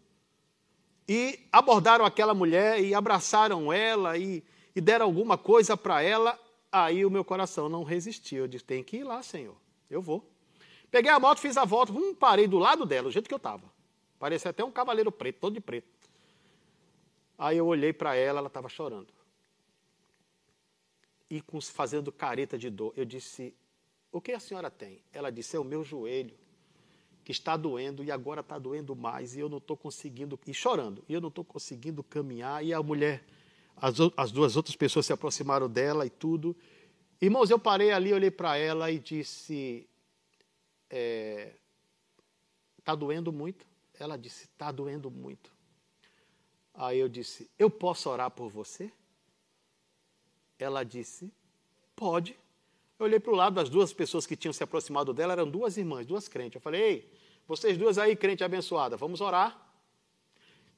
e 1.08 1.40
abordaram 1.50 2.04
aquela 2.04 2.34
mulher 2.34 2.80
e 2.80 2.94
abraçaram 2.94 3.72
ela 3.72 4.16
e 4.16 4.44
e 4.74 4.80
deram 4.80 5.06
alguma 5.06 5.36
coisa 5.36 5.76
para 5.76 6.02
ela, 6.02 6.38
aí 6.70 7.04
o 7.04 7.10
meu 7.10 7.24
coração 7.24 7.68
não 7.68 7.84
resistiu. 7.84 8.44
Eu 8.44 8.48
disse: 8.48 8.64
tem 8.64 8.82
que 8.82 8.98
ir 8.98 9.04
lá, 9.04 9.22
Senhor. 9.22 9.56
Eu 9.90 10.00
vou. 10.00 10.31
Peguei 10.92 11.10
a 11.10 11.18
moto, 11.18 11.38
fiz 11.38 11.56
a 11.56 11.64
volta, 11.64 11.90
hum, 11.90 12.14
parei 12.14 12.46
do 12.46 12.58
lado 12.58 12.84
dela, 12.84 13.04
do 13.04 13.10
jeito 13.10 13.26
que 13.26 13.32
eu 13.32 13.38
estava. 13.38 13.64
Parecia 14.18 14.50
até 14.50 14.62
um 14.62 14.70
cavaleiro 14.70 15.10
preto, 15.10 15.40
todo 15.40 15.54
de 15.54 15.60
preto. 15.60 15.88
Aí 17.38 17.56
eu 17.56 17.66
olhei 17.66 17.94
para 17.94 18.14
ela, 18.14 18.40
ela 18.40 18.48
estava 18.48 18.68
chorando. 18.68 19.08
E 21.30 21.42
fazendo 21.72 22.12
careta 22.12 22.58
de 22.58 22.68
dor. 22.68 22.92
Eu 22.94 23.06
disse: 23.06 23.54
O 24.12 24.20
que 24.20 24.32
a 24.32 24.38
senhora 24.38 24.70
tem? 24.70 25.02
Ela 25.14 25.32
disse: 25.32 25.56
É 25.56 25.58
o 25.58 25.64
meu 25.64 25.82
joelho, 25.82 26.36
que 27.24 27.32
está 27.32 27.56
doendo 27.56 28.04
e 28.04 28.10
agora 28.10 28.42
está 28.42 28.58
doendo 28.58 28.94
mais, 28.94 29.34
e 29.34 29.40
eu 29.40 29.48
não 29.48 29.56
estou 29.56 29.78
conseguindo. 29.78 30.38
E 30.46 30.52
chorando, 30.52 31.02
e 31.08 31.14
eu 31.14 31.22
não 31.22 31.30
estou 31.30 31.42
conseguindo 31.42 32.04
caminhar. 32.04 32.62
E 32.62 32.74
a 32.74 32.82
mulher 32.82 33.24
as, 33.76 33.94
as 34.14 34.30
duas 34.30 34.56
outras 34.56 34.76
pessoas 34.76 35.06
se 35.06 35.12
aproximaram 35.14 35.70
dela 35.70 36.04
e 36.04 36.10
tudo. 36.10 36.54
Irmãos, 37.18 37.48
eu 37.48 37.58
parei 37.58 37.92
ali, 37.92 38.12
olhei 38.12 38.30
para 38.30 38.58
ela 38.58 38.90
e 38.90 38.98
disse: 38.98 39.88
Está 42.78 42.92
é, 42.92 42.96
doendo 42.96 43.32
muito? 43.32 43.66
Ela 43.98 44.16
disse: 44.16 44.44
Está 44.44 44.70
doendo 44.70 45.10
muito. 45.10 45.50
Aí 46.74 46.98
eu 46.98 47.08
disse: 47.08 47.50
Eu 47.58 47.70
posso 47.70 48.10
orar 48.10 48.30
por 48.30 48.50
você? 48.50 48.92
Ela 50.58 50.84
disse: 50.84 51.32
Pode. 51.96 52.36
Eu 52.98 53.06
olhei 53.06 53.18
para 53.18 53.32
o 53.32 53.36
lado 53.36 53.54
das 53.54 53.68
duas 53.68 53.92
pessoas 53.92 54.26
que 54.26 54.36
tinham 54.36 54.52
se 54.52 54.62
aproximado 54.62 55.12
dela, 55.12 55.32
eram 55.32 55.50
duas 55.50 55.76
irmãs, 55.76 56.06
duas 56.06 56.28
crentes. 56.28 56.56
Eu 56.56 56.60
falei: 56.60 56.82
Ei, 56.82 57.12
vocês 57.48 57.78
duas 57.78 57.98
aí, 57.98 58.14
crente 58.14 58.44
abençoada, 58.44 58.96
vamos 58.96 59.20
orar. 59.20 59.70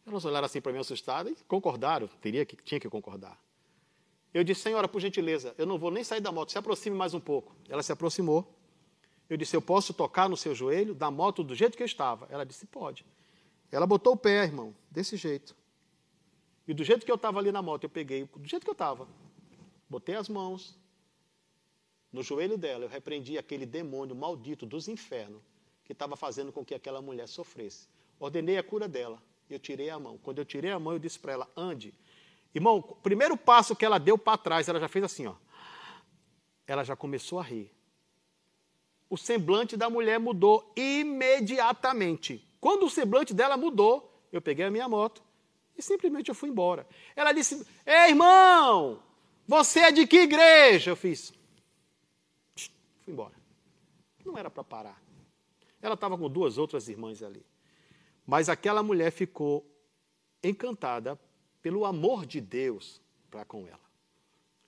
Elas 0.07 0.25
olharam 0.25 0.45
assim 0.45 0.61
para 0.61 0.73
mim 0.73 0.79
assustadas 0.79 1.41
e 1.41 1.45
concordaram, 1.45 2.07
teria 2.21 2.45
que, 2.45 2.57
tinha 2.57 2.79
que 2.79 2.89
concordar. 2.89 3.43
Eu 4.33 4.45
disse, 4.45 4.63
senhora, 4.63 4.89
por 4.89 5.01
gentileza, 5.01 5.55
eu 5.57 5.65
não 5.65 5.79
vou 5.79 5.91
nem 5.91 6.03
sair 6.03 6.21
da 6.21 6.33
moto, 6.33 6.53
se 6.53 6.59
aproxime 6.59 6.97
mais 6.97 7.15
um 7.15 7.21
pouco. 7.21 7.55
Ela 7.69 7.83
se 7.83 7.93
aproximou. 7.93 8.53
Eu 9.29 9.37
disse, 9.37 9.57
eu 9.57 9.63
posso 9.63 9.95
tocar 9.95 10.29
no 10.29 10.37
seu 10.37 10.55
joelho 10.55 10.95
da 10.95 11.11
moto 11.11 11.43
do 11.43 11.55
jeito 11.55 11.77
que 11.77 11.83
eu 11.83 11.87
estava? 11.87 12.27
Ela 12.31 12.45
disse, 12.45 12.67
pode. 12.67 13.05
Ela 13.71 13.87
botou 13.87 14.13
o 14.13 14.17
pé, 14.17 14.45
irmão, 14.45 14.75
desse 14.91 15.17
jeito. 15.17 15.57
E 16.67 16.75
do 16.75 16.85
jeito 16.85 17.05
que 17.05 17.11
eu 17.11 17.17
estava 17.17 17.39
ali 17.39 17.51
na 17.51 17.63
moto, 17.63 17.85
eu 17.85 17.91
peguei, 17.91 18.25
do 18.25 18.49
jeito 18.49 18.65
que 18.65 18.71
eu 18.71 18.75
estava, 18.75 19.09
botei 19.89 20.15
as 20.15 20.29
mãos 20.29 20.79
no 22.13 22.23
joelho 22.23 22.57
dela, 22.57 22.85
eu 22.85 22.89
repreendi 22.89 23.37
aquele 23.37 23.67
demônio 23.67 24.15
maldito 24.15 24.65
dos 24.65 24.89
infernos 24.89 25.43
que 25.85 25.93
estava 25.93 26.17
fazendo 26.17 26.53
com 26.53 26.65
que 26.65 26.75
aquela 26.75 27.03
mulher 27.03 27.27
sofresse. 27.27 27.89
Ordenei 28.21 28.57
a 28.57 28.63
cura 28.63 28.87
dela 28.87 29.21
eu 29.49 29.59
tirei 29.59 29.91
a 29.91 29.99
mão. 29.99 30.19
Quando 30.19 30.39
eu 30.39 30.45
tirei 30.45 30.71
a 30.71 30.79
mão, 30.79 30.95
eu 30.95 30.99
disse 30.99 31.19
para 31.19 31.33
ela, 31.33 31.51
ande. 31.57 31.95
Irmão, 32.55 32.77
o 32.77 32.83
primeiro 32.83 33.37
passo 33.37 33.75
que 33.75 33.85
ela 33.85 33.99
deu 33.99 34.17
para 34.17 34.39
trás, 34.39 34.69
ela 34.69 34.81
já 34.81 34.89
fez 34.89 35.05
assim, 35.05 35.27
ó. 35.27 35.35
Ela 36.67 36.85
já 36.85 36.97
começou 36.97 37.39
a 37.39 37.43
rir. 37.43 37.71
O 39.15 39.17
semblante 39.17 39.77
da 39.77 39.89
mulher 39.89 40.19
mudou 40.19 40.73
imediatamente. 40.75 42.45
Quando 42.61 42.87
o 42.87 42.91
semblante 42.91 43.33
dela 43.33 43.57
mudou, 43.57 44.13
eu 44.33 44.43
peguei 44.43 44.65
a 44.65 44.71
minha 44.73 44.89
moto 44.89 45.23
e 45.79 45.81
simplesmente 45.81 46.31
eu 46.31 46.35
fui 46.35 46.49
embora. 46.49 46.85
Ela 47.15 47.31
disse: 47.31 47.65
Ei, 47.87 48.09
irmão, 48.09 49.01
você 49.47 49.79
é 49.79 49.93
de 49.93 50.05
que 50.05 50.23
igreja? 50.23 50.91
Eu 50.91 50.97
fiz. 50.97 51.33
Fui 52.57 53.13
embora. 53.15 53.35
Não 54.25 54.37
era 54.37 54.51
para 54.51 54.65
parar. 54.65 55.01
Ela 55.81 55.95
estava 55.95 56.19
com 56.19 56.29
duas 56.29 56.59
outras 56.59 56.89
irmãs 56.89 57.23
ali. 57.23 57.47
Mas 58.27 58.49
aquela 58.49 58.83
mulher 58.83 59.13
ficou 59.13 59.65
encantada 60.43 61.17
pelo 61.63 61.85
amor 61.85 62.27
de 62.27 62.41
Deus 62.41 63.01
para 63.31 63.45
com 63.45 63.65
ela. 63.69 63.79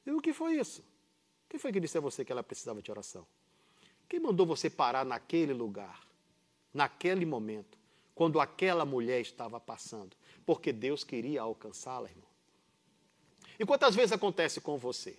E 0.06 0.12
o 0.12 0.20
que 0.20 0.32
foi 0.32 0.54
isso? 0.54 0.84
Quem 1.48 1.58
foi 1.58 1.72
que 1.72 1.80
disse 1.80 1.98
a 1.98 2.00
você 2.00 2.24
que 2.24 2.30
ela 2.30 2.44
precisava 2.44 2.80
de 2.80 2.92
oração? 2.92 3.26
Quem 4.08 4.20
mandou 4.20 4.46
você 4.46 4.70
parar 4.70 5.04
naquele 5.04 5.52
lugar, 5.52 6.06
naquele 6.72 7.26
momento, 7.26 7.76
quando 8.14 8.40
aquela 8.40 8.84
mulher 8.84 9.20
estava 9.20 9.58
passando? 9.58 10.16
Porque 10.44 10.72
Deus 10.72 11.02
queria 11.02 11.42
alcançá-la, 11.42 12.08
irmão. 12.08 12.26
E 13.58 13.64
quantas 13.64 13.94
vezes 13.94 14.12
acontece 14.12 14.60
com 14.60 14.76
você? 14.76 15.18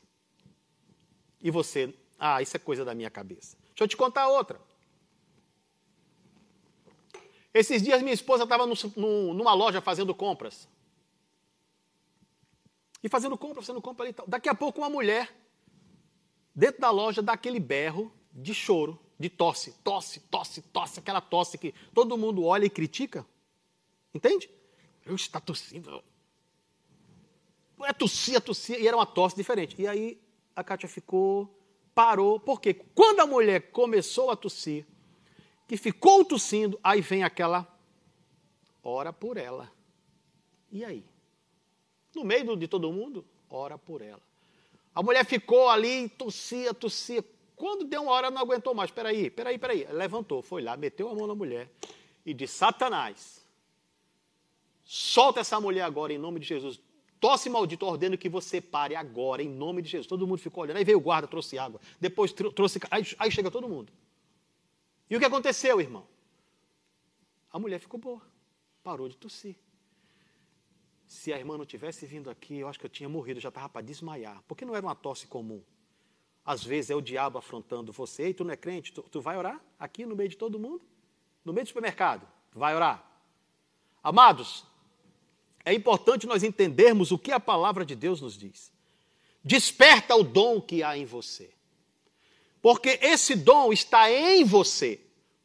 E 1.41 1.51
você, 1.51 1.93
ah, 2.17 2.41
isso 2.41 2.55
é 2.55 2.59
coisa 2.59 2.85
da 2.85 2.95
minha 2.95 3.09
cabeça. 3.09 3.57
Deixa 3.69 3.83
eu 3.83 3.87
te 3.87 3.97
contar 3.97 4.27
outra. 4.27 4.59
Esses 7.53 7.81
dias 7.81 8.01
minha 8.01 8.13
esposa 8.13 8.43
estava 8.43 8.65
numa 8.65 9.53
loja 9.53 9.81
fazendo 9.81 10.13
compras. 10.13 10.67
E 13.03 13.09
fazendo 13.09 13.37
compra, 13.37 13.61
fazendo 13.61 13.81
compra 13.81 14.05
ali. 14.05 14.15
Daqui 14.27 14.49
a 14.49 14.55
pouco 14.55 14.81
uma 14.81 14.89
mulher, 14.89 15.35
dentro 16.55 16.81
da 16.81 16.89
loja, 16.89 17.21
dá 17.21 17.33
aquele 17.33 17.59
berro 17.59 18.11
de 18.37 18.53
choro, 18.53 18.99
de 19.19 19.29
tosse, 19.29 19.73
tosse, 19.83 20.19
tosse, 20.19 20.61
tosse, 20.61 20.99
aquela 20.99 21.19
tosse 21.19 21.57
que 21.57 21.73
todo 21.93 22.17
mundo 22.17 22.45
olha 22.45 22.65
e 22.65 22.69
critica. 22.69 23.25
Entende? 24.13 24.49
Eu 25.03 25.15
está 25.15 25.39
tossindo. 25.41 26.03
É 27.83 27.93
tossia, 27.93 28.39
tossia, 28.39 28.77
e 28.77 28.87
era 28.87 28.95
uma 28.95 29.05
tosse 29.05 29.35
diferente. 29.35 29.75
E 29.81 29.87
aí 29.87 30.21
a 30.55 30.63
Kátia 30.63 30.87
ficou, 30.87 31.49
parou, 31.95 32.39
porque 32.39 32.73
quando 32.73 33.21
a 33.21 33.27
mulher 33.27 33.71
começou 33.71 34.29
a 34.29 34.35
tossir, 34.35 34.85
que 35.67 35.75
ficou 35.75 36.23
tossindo, 36.23 36.79
aí 36.83 37.01
vem 37.01 37.23
aquela, 37.23 37.67
ora 38.83 39.11
por 39.11 39.37
ela. 39.37 39.71
E 40.71 40.85
aí? 40.85 41.03
No 42.15 42.23
meio 42.23 42.55
de 42.55 42.67
todo 42.67 42.91
mundo, 42.91 43.25
ora 43.49 43.77
por 43.77 44.01
ela. 44.01 44.21
A 44.93 45.03
mulher 45.03 45.25
ficou 45.25 45.69
ali, 45.69 46.09
tossia, 46.09 46.73
tossia. 46.73 47.23
Quando 47.57 47.85
deu 47.85 48.03
uma 48.03 48.11
hora, 48.11 48.29
não 48.29 48.39
aguentou 48.39 48.75
mais. 48.75 48.91
Peraí, 48.91 49.31
peraí, 49.31 49.57
peraí. 49.57 49.87
Levantou, 49.91 50.43
foi 50.43 50.61
lá, 50.61 50.77
meteu 50.77 51.09
a 51.09 51.15
mão 51.15 51.25
na 51.25 51.33
mulher 51.33 51.67
e 52.23 52.31
disse: 52.31 52.53
Satanás, 52.53 53.43
solta 54.85 55.39
essa 55.39 55.59
mulher 55.59 55.81
agora 55.81 56.13
em 56.13 56.19
nome 56.19 56.39
de 56.39 56.45
Jesus. 56.45 56.79
Tosse 57.19 57.49
maldito, 57.49 57.83
ordeno 57.83 58.15
que 58.15 58.29
você 58.29 58.61
pare 58.61 58.95
agora, 58.95 59.41
em 59.41 59.49
nome 59.49 59.81
de 59.81 59.89
Jesus. 59.89 60.05
Todo 60.05 60.27
mundo 60.27 60.37
ficou 60.37 60.63
olhando. 60.63 60.77
Aí 60.77 60.83
veio 60.83 60.99
o 60.99 61.01
guarda, 61.01 61.27
trouxe 61.27 61.57
água. 61.57 61.81
Depois 61.99 62.31
trouxe. 62.31 62.79
Aí, 62.91 63.03
aí 63.17 63.31
chega 63.31 63.49
todo 63.49 63.67
mundo. 63.67 63.91
E 65.09 65.15
o 65.15 65.19
que 65.19 65.25
aconteceu, 65.25 65.81
irmão? 65.81 66.07
A 67.51 67.57
mulher 67.57 67.79
ficou 67.79 67.99
boa, 67.99 68.21
parou 68.83 69.09
de 69.09 69.17
tossir. 69.17 69.55
Se 71.07 71.33
a 71.33 71.39
irmã 71.39 71.57
não 71.57 71.65
tivesse 71.65 72.05
vindo 72.05 72.29
aqui, 72.29 72.57
eu 72.59 72.67
acho 72.67 72.77
que 72.77 72.85
eu 72.85 72.89
tinha 72.89 73.09
morrido, 73.09 73.39
já 73.39 73.49
estava 73.49 73.67
para 73.67 73.81
desmaiar. 73.81 74.43
Porque 74.47 74.63
não 74.63 74.75
era 74.75 74.85
uma 74.85 74.93
tosse 74.93 75.25
comum. 75.25 75.63
Às 76.47 76.63
vezes 76.63 76.89
é 76.89 76.95
o 76.95 77.01
diabo 77.01 77.37
afrontando 77.37 77.91
você, 77.91 78.29
e 78.29 78.33
tu 78.33 78.45
não 78.45 78.53
é 78.53 78.55
crente, 78.55 78.93
tu, 78.93 79.01
tu 79.03 79.19
vai 79.19 79.37
orar 79.37 79.61
aqui 79.77 80.05
no 80.05 80.15
meio 80.15 80.29
de 80.29 80.37
todo 80.37 80.57
mundo? 80.57 80.81
No 81.43 81.51
meio 81.51 81.65
do 81.65 81.67
supermercado, 81.67 82.25
tu 82.49 82.57
vai 82.57 82.73
orar. 82.73 83.05
Amados, 84.01 84.63
é 85.65 85.73
importante 85.73 86.25
nós 86.25 86.43
entendermos 86.43 87.11
o 87.11 87.17
que 87.17 87.33
a 87.33 87.39
palavra 87.39 87.85
de 87.85 87.97
Deus 87.97 88.21
nos 88.21 88.37
diz. 88.37 88.71
Desperta 89.43 90.15
o 90.15 90.23
dom 90.23 90.61
que 90.61 90.81
há 90.83 90.97
em 90.97 91.03
você. 91.03 91.51
Porque 92.61 92.97
esse 93.01 93.35
dom 93.35 93.73
está 93.73 94.09
em 94.09 94.45
você 94.45 95.01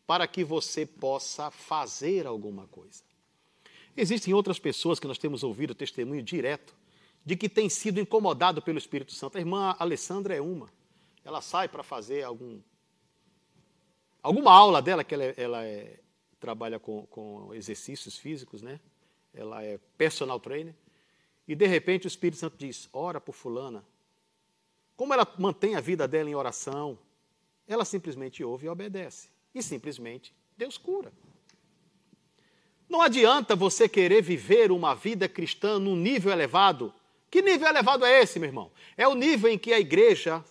para 0.07 0.29
que 0.29 0.45
você 0.45 0.87
possa 0.87 1.51
fazer 1.51 2.29
alguma 2.29 2.69
coisa. 2.69 3.03
Existem 3.97 4.33
outras 4.33 4.61
pessoas 4.61 5.01
que 5.01 5.09
nós 5.09 5.19
temos 5.19 5.43
ouvido 5.43 5.75
testemunho 5.75 6.23
direto 6.23 6.77
de 7.27 7.35
que 7.35 7.49
tem 7.49 7.69
sido 7.69 7.99
incomodado 7.99 8.63
pelo 8.63 8.79
Espírito 8.79 9.13
Santo. 9.13 9.37
A 9.37 9.41
irmã 9.41 9.75
Alessandra 9.81 10.35
é 10.35 10.41
uma. 10.41 10.71
Ela 11.25 11.41
sai 11.41 11.69
para 11.69 11.83
fazer 11.83 12.23
algum, 12.23 12.61
alguma 14.23 14.53
aula 14.53 14.83
dela, 14.83 15.05
que 15.05 15.15
ela, 15.15 15.25
é, 15.25 15.35
ela 15.37 15.65
é, 15.65 16.01
trabalha 16.41 16.79
com, 16.79 17.07
com 17.07 17.55
exercícios 17.55 18.19
físicos, 18.19 18.63
né? 18.63 18.81
Ela 19.33 19.63
é 19.63 19.79
personal 19.97 20.41
trainer. 20.41 20.75
E 21.47 21.55
de 21.55 21.67
repente 21.67 22.07
o 22.07 22.09
Espírito 22.09 22.39
Santo 22.39 22.57
diz: 22.57 22.89
ora 22.93 23.21
por 23.21 23.35
fulana. 23.35 23.85
Como 24.97 25.15
ela 25.15 25.27
mantém 25.39 25.75
a 25.75 25.81
vida 25.81 26.07
dela 26.07 26.29
em 26.29 26.35
oração, 26.35 26.99
ela 27.67 27.85
simplesmente 27.85 28.45
ouve 28.45 28.67
e 28.67 28.69
obedece. 28.69 29.29
E 29.55 29.63
simplesmente 29.63 30.35
Deus 30.57 30.77
cura. 30.77 31.13
Não 32.89 33.01
adianta 33.01 33.57
você 33.57 33.89
querer 33.89 34.23
viver 34.23 34.71
uma 34.71 34.95
vida 34.95 35.29
cristã 35.29 35.79
num 35.79 35.97
nível 35.97 36.31
elevado. 36.31 36.93
Que 37.31 37.41
nível 37.41 37.67
elevado 37.67 38.05
é 38.05 38.21
esse, 38.21 38.39
meu 38.39 38.49
irmão? 38.49 38.71
É 38.97 39.09
o 39.09 39.15
nível 39.15 39.51
em 39.51 39.59
que 39.59 39.73
a 39.73 39.81
igreja 39.81 40.45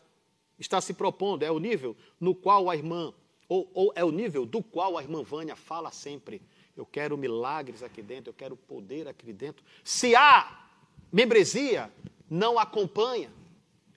está 0.62 0.80
se 0.80 0.94
propondo, 0.94 1.44
é 1.44 1.52
o 1.52 1.60
nível 1.60 1.98
no 2.20 2.36
qual 2.36 2.70
a 2.70 2.76
irmã, 2.76 3.14
ou, 3.50 3.70
ou 3.74 3.92
é 3.96 4.06
o 4.06 4.12
nível 4.12 4.46
do 4.46 4.62
qual 4.62 4.98
a 4.98 5.02
irmã 5.02 5.24
Vânia 5.24 5.56
fala 5.56 5.92
sempre. 5.92 6.42
Eu 6.78 6.86
quero 6.86 7.18
milagres 7.18 7.84
aqui 7.84 8.02
dentro, 8.02 8.30
eu 8.30 8.34
quero 8.34 8.56
poder 8.56 9.08
aqui 9.08 9.34
dentro. 9.34 9.66
Se 9.84 10.16
há 10.16 10.68
membresia, 11.12 11.92
não 12.30 12.58
acompanha. 12.58 13.30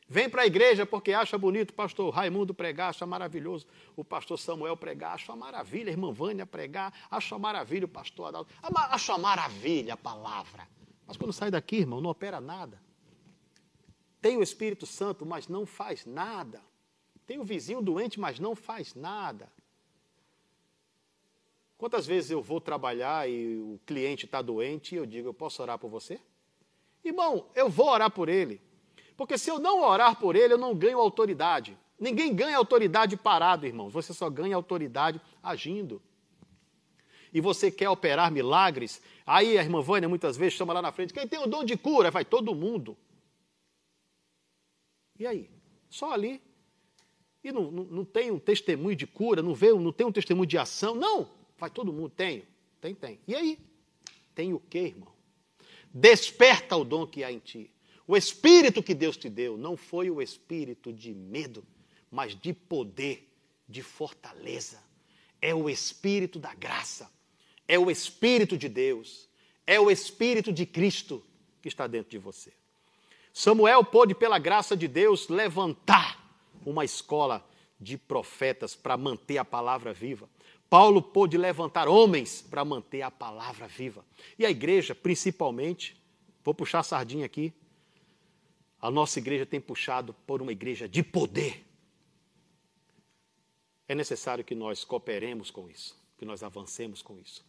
Vem 0.09 0.29
para 0.29 0.43
a 0.43 0.47
igreja 0.47 0.85
porque 0.85 1.13
acha 1.13 1.37
bonito 1.39 1.71
o 1.71 1.75
pastor 1.75 2.13
Raimundo 2.13 2.53
pregar, 2.53 2.91
acha 2.91 3.07
maravilhoso 3.07 3.67
o 3.97 4.05
pastor 4.05 4.39
Samuel 4.39 4.77
pregar, 4.77 5.15
acha 5.15 5.35
maravilha 5.37 5.91
a 5.91 5.93
irmã 5.93 6.13
Vânia 6.13 6.45
pregar, 6.45 6.93
acha 7.11 7.39
maravilha 7.39 7.85
o 7.85 7.89
pastor 7.89 8.29
Adalto, 8.29 8.53
acha 8.91 9.17
maravilha 9.17 9.95
a 9.95 9.97
palavra. 9.97 10.67
Mas 11.07 11.17
quando 11.17 11.33
sai 11.33 11.51
daqui, 11.51 11.77
irmão, 11.77 12.01
não 12.01 12.11
opera 12.11 12.41
nada. 12.41 12.84
Tem 14.25 14.39
o 14.39 14.43
Espírito 14.43 14.87
Santo, 14.87 15.27
mas 15.27 15.49
não 15.49 15.67
faz 15.67 16.07
nada. 16.07 16.63
Tem 17.27 17.39
o 17.39 17.45
vizinho 17.45 17.83
doente, 17.83 18.19
mas 18.19 18.41
não 18.41 18.57
faz 18.57 18.95
nada. 18.95 19.53
Quantas 21.77 22.07
vezes 22.07 22.31
eu 22.31 22.41
vou 22.41 22.59
trabalhar 22.59 23.29
e 23.29 23.59
o 23.59 23.79
cliente 23.85 24.25
está 24.25 24.41
doente 24.41 24.95
e 24.95 24.97
eu 24.97 25.05
digo, 25.05 25.29
eu 25.29 25.35
posso 25.35 25.61
orar 25.61 25.79
por 25.79 25.91
você? 25.91 26.19
Irmão, 27.05 27.51
eu 27.55 27.69
vou 27.69 27.87
orar 27.87 28.11
por 28.11 28.31
ele. 28.31 28.63
Porque 29.15 29.37
se 29.37 29.51
eu 29.51 29.59
não 29.59 29.83
orar 29.83 30.19
por 30.19 30.37
ele, 30.37 30.55
eu 30.55 30.59
não 30.59 30.75
ganho 30.75 30.99
autoridade. 30.99 31.77
Ninguém 32.01 32.35
ganha 32.35 32.57
autoridade 32.57 33.19
parado, 33.19 33.67
irmão. 33.67 33.91
Você 33.91 34.15
só 34.15 34.31
ganha 34.31 34.57
autoridade 34.57 35.21
agindo. 35.43 36.01
E 37.31 37.43
você 37.43 37.71
quer 37.71 37.91
operar 37.91 38.33
milagres, 38.33 39.03
aí 39.27 39.59
a 39.59 39.63
irmã 39.63 39.83
Vânia 39.83 40.09
muitas 40.09 40.35
vezes 40.35 40.55
chama 40.55 40.73
lá 40.73 40.81
na 40.81 40.93
frente, 40.93 41.13
quem 41.13 41.29
tem 41.29 41.41
o 41.41 41.47
dom 41.47 41.63
de 41.63 41.77
cura? 41.77 42.11
Vai 42.11 42.25
todo 42.25 42.55
mundo. 42.55 42.97
E 45.19 45.27
aí? 45.27 45.51
Só 45.89 46.13
ali. 46.13 46.43
E 47.43 47.53
não, 47.53 47.71
não, 47.71 47.85
não 47.85 48.05
tem 48.05 48.31
um 48.31 48.39
testemunho 48.39 48.97
de 48.97 49.07
cura, 49.07 49.43
não, 49.43 49.55
vê, 49.55 49.73
não 49.73 49.93
tem 49.93 50.07
um 50.07 50.13
testemunho 50.13 50.47
de 50.47 50.57
ação. 50.57 50.95
Não, 50.95 51.31
vai 51.59 51.71
todo 51.71 51.93
mundo. 51.93 52.11
Tem, 52.11 52.43
tem, 52.81 52.95
tem. 52.95 53.21
E 53.27 53.35
aí? 53.35 53.59
Tem 54.35 54.53
o 54.53 54.59
quê, 54.59 54.79
irmão? 54.79 55.13
Desperta 55.93 56.77
o 56.77 56.85
dom 56.85 57.07
que 57.07 57.23
há 57.23 57.31
em 57.31 57.39
ti. 57.39 57.71
O 58.07 58.17
espírito 58.17 58.83
que 58.83 58.95
Deus 58.95 59.17
te 59.17 59.29
deu 59.29 59.57
não 59.57 59.77
foi 59.77 60.11
o 60.11 60.21
espírito 60.21 60.93
de 60.93 61.15
medo, 61.15 61.65
mas 62.11 62.35
de 62.35 62.53
poder, 62.53 63.31
de 63.69 63.83
fortaleza. 63.83 64.83
É 65.41 65.55
o 65.55 65.69
espírito 65.69 66.39
da 66.39 66.55
graça, 66.55 67.11
é 67.69 67.79
o 67.79 67.91
espírito 67.91 68.57
de 68.57 68.69
Deus, 68.69 69.29
é 69.67 69.79
o 69.79 69.91
espírito 69.91 70.53
de 70.53 70.67
Cristo 70.67 71.23
que 71.63 71.69
está 71.69 71.87
dentro 71.87 72.11
de 72.11 72.19
você. 72.19 72.53
Samuel 73.37 73.83
pôde, 73.85 74.15
pela 74.15 74.39
graça 74.39 74.77
de 74.77 74.87
Deus, 74.87 75.27
levantar 75.27 76.25
uma 76.65 76.85
escola 76.85 77.45
de 77.81 77.99
profetas 77.99 78.77
para 78.77 78.97
manter 78.97 79.39
a 79.39 79.45
palavra 79.45 79.93
viva. 79.93 80.29
Paulo 80.71 81.03
pôde 81.03 81.37
levantar 81.37 81.89
homens 81.89 82.41
para 82.41 82.65
manter 82.65 83.03
a 83.03 83.11
palavra 83.11 83.67
viva. 83.67 84.05
E 84.39 84.47
a 84.47 84.51
igreja, 84.51 84.95
principalmente, 84.95 86.01
vou 86.45 86.55
puxar 86.55 86.79
a 86.79 86.85
sardinha 86.85 87.27
aqui, 87.27 87.53
a 88.81 88.89
nossa 88.89 89.19
igreja 89.19 89.45
tem 89.45 89.61
puxado 89.61 90.15
por 90.25 90.41
uma 90.41 90.53
igreja 90.53 90.89
de 90.89 91.03
poder. 91.03 91.67
É 93.89 93.97
necessário 93.97 94.45
que 94.45 94.55
nós 94.55 94.85
cooperemos 94.85 95.51
com 95.51 95.69
isso, 95.69 95.99
que 96.17 96.25
nós 96.25 96.45
avancemos 96.45 97.03
com 97.03 97.19
isso. 97.19 97.45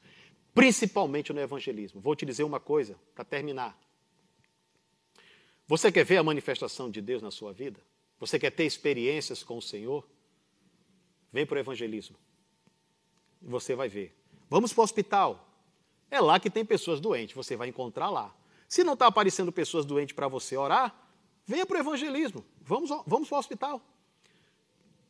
Principalmente 0.53 1.31
no 1.31 1.39
evangelismo. 1.39 2.01
Vou 2.01 2.15
te 2.15 2.25
dizer 2.25 2.43
uma 2.43 2.59
coisa 2.59 2.97
para 3.13 3.23
terminar. 3.23 3.84
Você 5.67 5.91
quer 5.91 6.05
ver 6.05 6.17
a 6.17 6.23
manifestação 6.23 6.89
de 6.89 7.01
Deus 7.01 7.21
na 7.21 7.31
sua 7.31 7.51
vida? 7.51 7.79
Você 8.19 8.37
quer 8.39 8.51
ter 8.51 8.65
experiências 8.65 9.43
com 9.43 9.57
o 9.57 9.61
Senhor? 9.61 10.07
Vem 11.31 11.45
para 11.45 11.57
o 11.57 11.59
evangelismo. 11.59 12.15
E 13.41 13.47
você 13.47 13.75
vai 13.75 13.89
ver. 13.89 14.15
Vamos 14.49 14.71
para 14.73 14.81
o 14.81 14.83
hospital. 14.83 15.49
É 16.09 16.21
lá 16.21 16.39
que 16.39 16.49
tem 16.49 16.63
pessoas 16.63 16.99
doentes, 16.99 17.35
você 17.35 17.55
vai 17.55 17.67
encontrar 17.67 18.09
lá. 18.09 18.33
Se 18.67 18.83
não 18.83 18.93
está 18.93 19.07
aparecendo 19.07 19.51
pessoas 19.51 19.85
doentes 19.85 20.15
para 20.15 20.27
você 20.27 20.55
orar, 20.55 21.05
Venha 21.45 21.65
para 21.65 21.77
o 21.77 21.79
evangelismo. 21.79 22.43
Vamos, 22.61 22.89
vamos 23.05 23.29
para 23.29 23.35
o 23.35 23.39
hospital. 23.39 23.81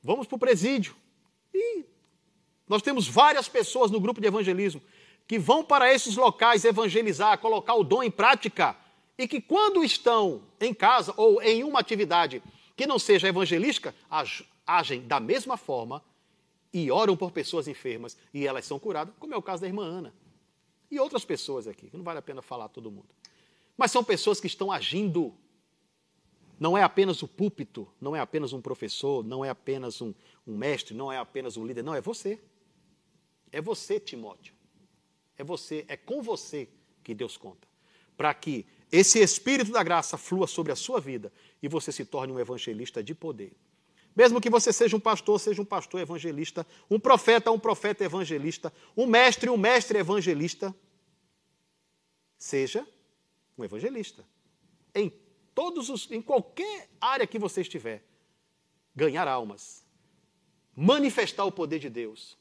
Vamos 0.04 0.28
para 0.28 0.36
o 0.36 0.40
presídio. 0.40 0.96
E 1.54 1.86
nós 2.68 2.82
temos 2.82 3.08
várias 3.08 3.48
pessoas 3.48 3.90
no 3.90 4.00
grupo 4.00 4.20
de 4.20 4.28
evangelismo 4.28 4.82
que 5.28 5.40
vão 5.40 5.64
para 5.64 5.92
esses 5.92 6.16
locais 6.16 6.66
evangelizar, 6.66 7.40
colocar 7.40 7.74
o 7.76 7.84
dom 7.84 8.04
em 8.04 8.12
prática. 8.12 8.76
E 9.18 9.28
que 9.28 9.40
quando 9.42 9.84
estão 9.84 10.44
em 10.60 10.74
casa 10.74 11.14
ou 11.16 11.42
em 11.42 11.64
uma 11.64 11.80
atividade 11.80 12.44
que 12.76 12.86
não 12.86 13.00
seja 13.00 13.28
evangelística, 13.28 13.96
agem 14.66 15.08
da 15.08 15.20
mesma 15.20 15.58
forma 15.58 16.04
e 16.74 16.92
oram 16.92 17.16
por 17.16 17.32
pessoas 17.32 17.68
enfermas 17.68 18.18
e 18.34 18.46
elas 18.46 18.66
são 18.66 18.78
curadas, 18.78 19.14
como 19.18 19.34
é 19.34 19.38
o 19.38 19.42
caso 19.42 19.62
da 19.62 19.68
irmã 19.68 19.84
Ana. 19.84 20.14
E 20.92 21.00
outras 21.00 21.24
pessoas 21.24 21.68
aqui, 21.68 21.90
que 21.90 21.98
não 21.98 22.04
vale 22.04 22.20
a 22.20 22.22
pena 22.22 22.42
falar 22.42 22.68
todo 22.70 22.92
mundo. 22.92 23.08
Mas 23.78 23.92
são 23.92 24.04
pessoas 24.04 24.40
que 24.40 24.48
estão 24.48 24.72
agindo 24.72 25.34
não 26.60 26.78
é 26.78 26.84
apenas 26.84 27.22
o 27.22 27.28
púlpito, 27.28 27.88
não 28.00 28.16
é 28.16 28.20
apenas 28.20 28.54
um 28.54 28.62
professor, 28.62 29.24
não 29.24 29.44
é 29.44 29.50
apenas 29.50 30.02
um, 30.02 30.14
um 30.48 30.56
mestre, 30.56 30.94
não 30.96 31.12
é 31.12 31.18
apenas 31.18 31.58
um 31.58 31.66
líder, 31.66 31.84
não, 31.84 31.94
é 31.94 32.02
você. 32.02 32.40
É 33.52 33.62
você, 33.62 34.00
Timóteo. 34.00 34.54
É 35.38 35.44
você, 35.44 35.86
é 35.88 35.98
com 35.98 36.22
você 36.22 36.70
que 37.04 37.14
Deus 37.14 37.36
conta. 37.36 37.68
Para 38.16 38.34
que 38.34 38.66
esse 38.96 39.20
Espírito 39.20 39.72
da 39.72 39.84
graça 39.84 40.18
flua 40.18 40.48
sobre 40.48 40.72
a 40.72 40.76
sua 40.76 41.00
vida 41.00 41.32
e 41.62 41.68
você 41.68 41.92
se 41.92 42.06
torne 42.06 42.32
um 42.32 42.40
evangelista 42.40 43.04
de 43.04 43.14
poder. 43.14 43.56
Mesmo 44.16 44.40
que 44.40 44.50
você 44.50 44.72
seja 44.72 44.96
um 44.96 45.00
pastor, 45.00 45.40
seja 45.40 45.62
um 45.62 45.66
pastor 45.66 46.00
evangelista, 46.00 46.66
um 46.90 47.00
profeta, 47.00 47.52
um 47.52 47.60
profeta 47.60 48.04
evangelista, 48.06 48.72
um 48.96 49.06
mestre, 49.06 49.50
um 49.50 49.58
mestre 49.58 49.98
evangelista, 49.98 50.74
seja 52.38 52.88
um 53.58 53.64
evangelista. 53.64 54.26
Em 54.94 55.12
todos 55.54 55.90
os, 55.90 56.10
em 56.10 56.22
qualquer 56.22 56.90
área 57.02 57.28
que 57.28 57.38
você 57.38 57.62
estiver, 57.62 58.04
ganhar 58.96 59.28
almas, 59.28 59.86
manifestar 60.74 61.44
o 61.44 61.52
poder 61.52 61.80
de 61.80 61.90
Deus, 61.90 62.38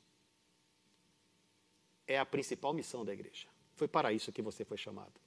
é 2.07 2.19
a 2.19 2.25
principal 2.25 2.73
missão 2.73 3.05
da 3.05 3.13
igreja. 3.13 3.49
Foi 3.75 3.89
para 3.89 4.13
isso 4.13 4.31
que 4.31 4.43
você 4.43 4.65
foi 4.65 4.77
chamado. 4.77 5.25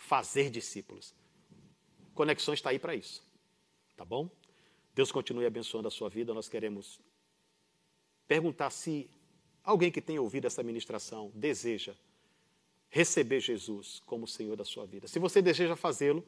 Fazer 0.00 0.50
discípulos. 0.50 1.14
Conexões 2.14 2.58
está 2.58 2.70
aí 2.70 2.78
para 2.78 2.94
isso. 2.94 3.22
Tá 3.96 4.04
bom? 4.04 4.30
Deus 4.94 5.12
continue 5.12 5.46
abençoando 5.46 5.88
a 5.88 5.90
sua 5.90 6.08
vida. 6.08 6.34
Nós 6.34 6.48
queremos 6.48 7.00
perguntar 8.26 8.70
se 8.70 9.08
alguém 9.62 9.90
que 9.90 10.00
tenha 10.00 10.20
ouvido 10.20 10.46
essa 10.46 10.62
ministração 10.62 11.30
deseja 11.34 11.94
receber 12.88 13.40
Jesus 13.40 14.02
como 14.06 14.26
Senhor 14.26 14.56
da 14.56 14.64
sua 14.64 14.86
vida. 14.86 15.06
Se 15.06 15.18
você 15.18 15.40
deseja 15.40 15.76
fazê-lo, 15.76 16.24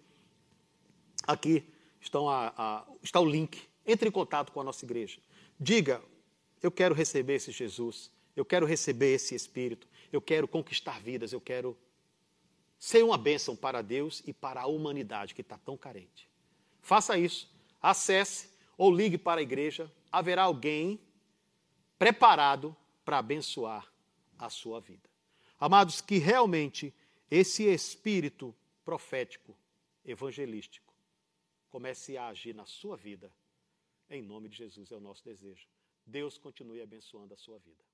Aqui 1.26 1.64
estão 2.00 2.28
a, 2.28 2.52
a, 2.56 2.84
está 3.02 3.20
o 3.20 3.26
link. 3.26 3.62
Entre 3.86 4.08
em 4.08 4.12
contato 4.12 4.52
com 4.52 4.60
a 4.60 4.64
nossa 4.64 4.84
igreja. 4.84 5.18
Diga: 5.58 6.02
Eu 6.62 6.70
quero 6.70 6.94
receber 6.94 7.34
esse 7.34 7.52
Jesus. 7.52 8.10
Eu 8.34 8.44
quero 8.44 8.66
receber 8.66 9.14
esse 9.14 9.34
Espírito. 9.34 9.86
Eu 10.12 10.20
quero 10.20 10.48
conquistar 10.48 11.00
vidas. 11.00 11.32
Eu 11.32 11.40
quero 11.40 11.76
ser 12.82 13.04
uma 13.04 13.16
bênção 13.16 13.54
para 13.54 13.80
Deus 13.80 14.24
e 14.26 14.32
para 14.32 14.62
a 14.62 14.66
humanidade 14.66 15.36
que 15.36 15.40
está 15.40 15.56
tão 15.56 15.76
carente. 15.76 16.28
Faça 16.80 17.16
isso. 17.16 17.48
Acesse 17.80 18.50
ou 18.76 18.92
ligue 18.92 19.16
para 19.16 19.40
a 19.40 19.42
igreja. 19.42 19.88
Haverá 20.10 20.42
alguém 20.42 21.00
preparado 21.96 22.76
para 23.04 23.18
abençoar 23.18 23.88
a 24.36 24.50
sua 24.50 24.80
vida. 24.80 25.08
Amados, 25.60 26.00
que 26.00 26.18
realmente 26.18 26.92
esse 27.30 27.72
espírito 27.72 28.52
profético, 28.84 29.56
evangelístico, 30.04 30.92
comece 31.70 32.16
a 32.16 32.26
agir 32.26 32.52
na 32.52 32.66
sua 32.66 32.96
vida. 32.96 33.32
Em 34.10 34.20
nome 34.20 34.48
de 34.48 34.56
Jesus 34.56 34.90
é 34.90 34.96
o 34.96 35.00
nosso 35.00 35.24
desejo. 35.24 35.68
Deus 36.04 36.36
continue 36.36 36.82
abençoando 36.82 37.32
a 37.32 37.36
sua 37.36 37.60
vida. 37.60 37.91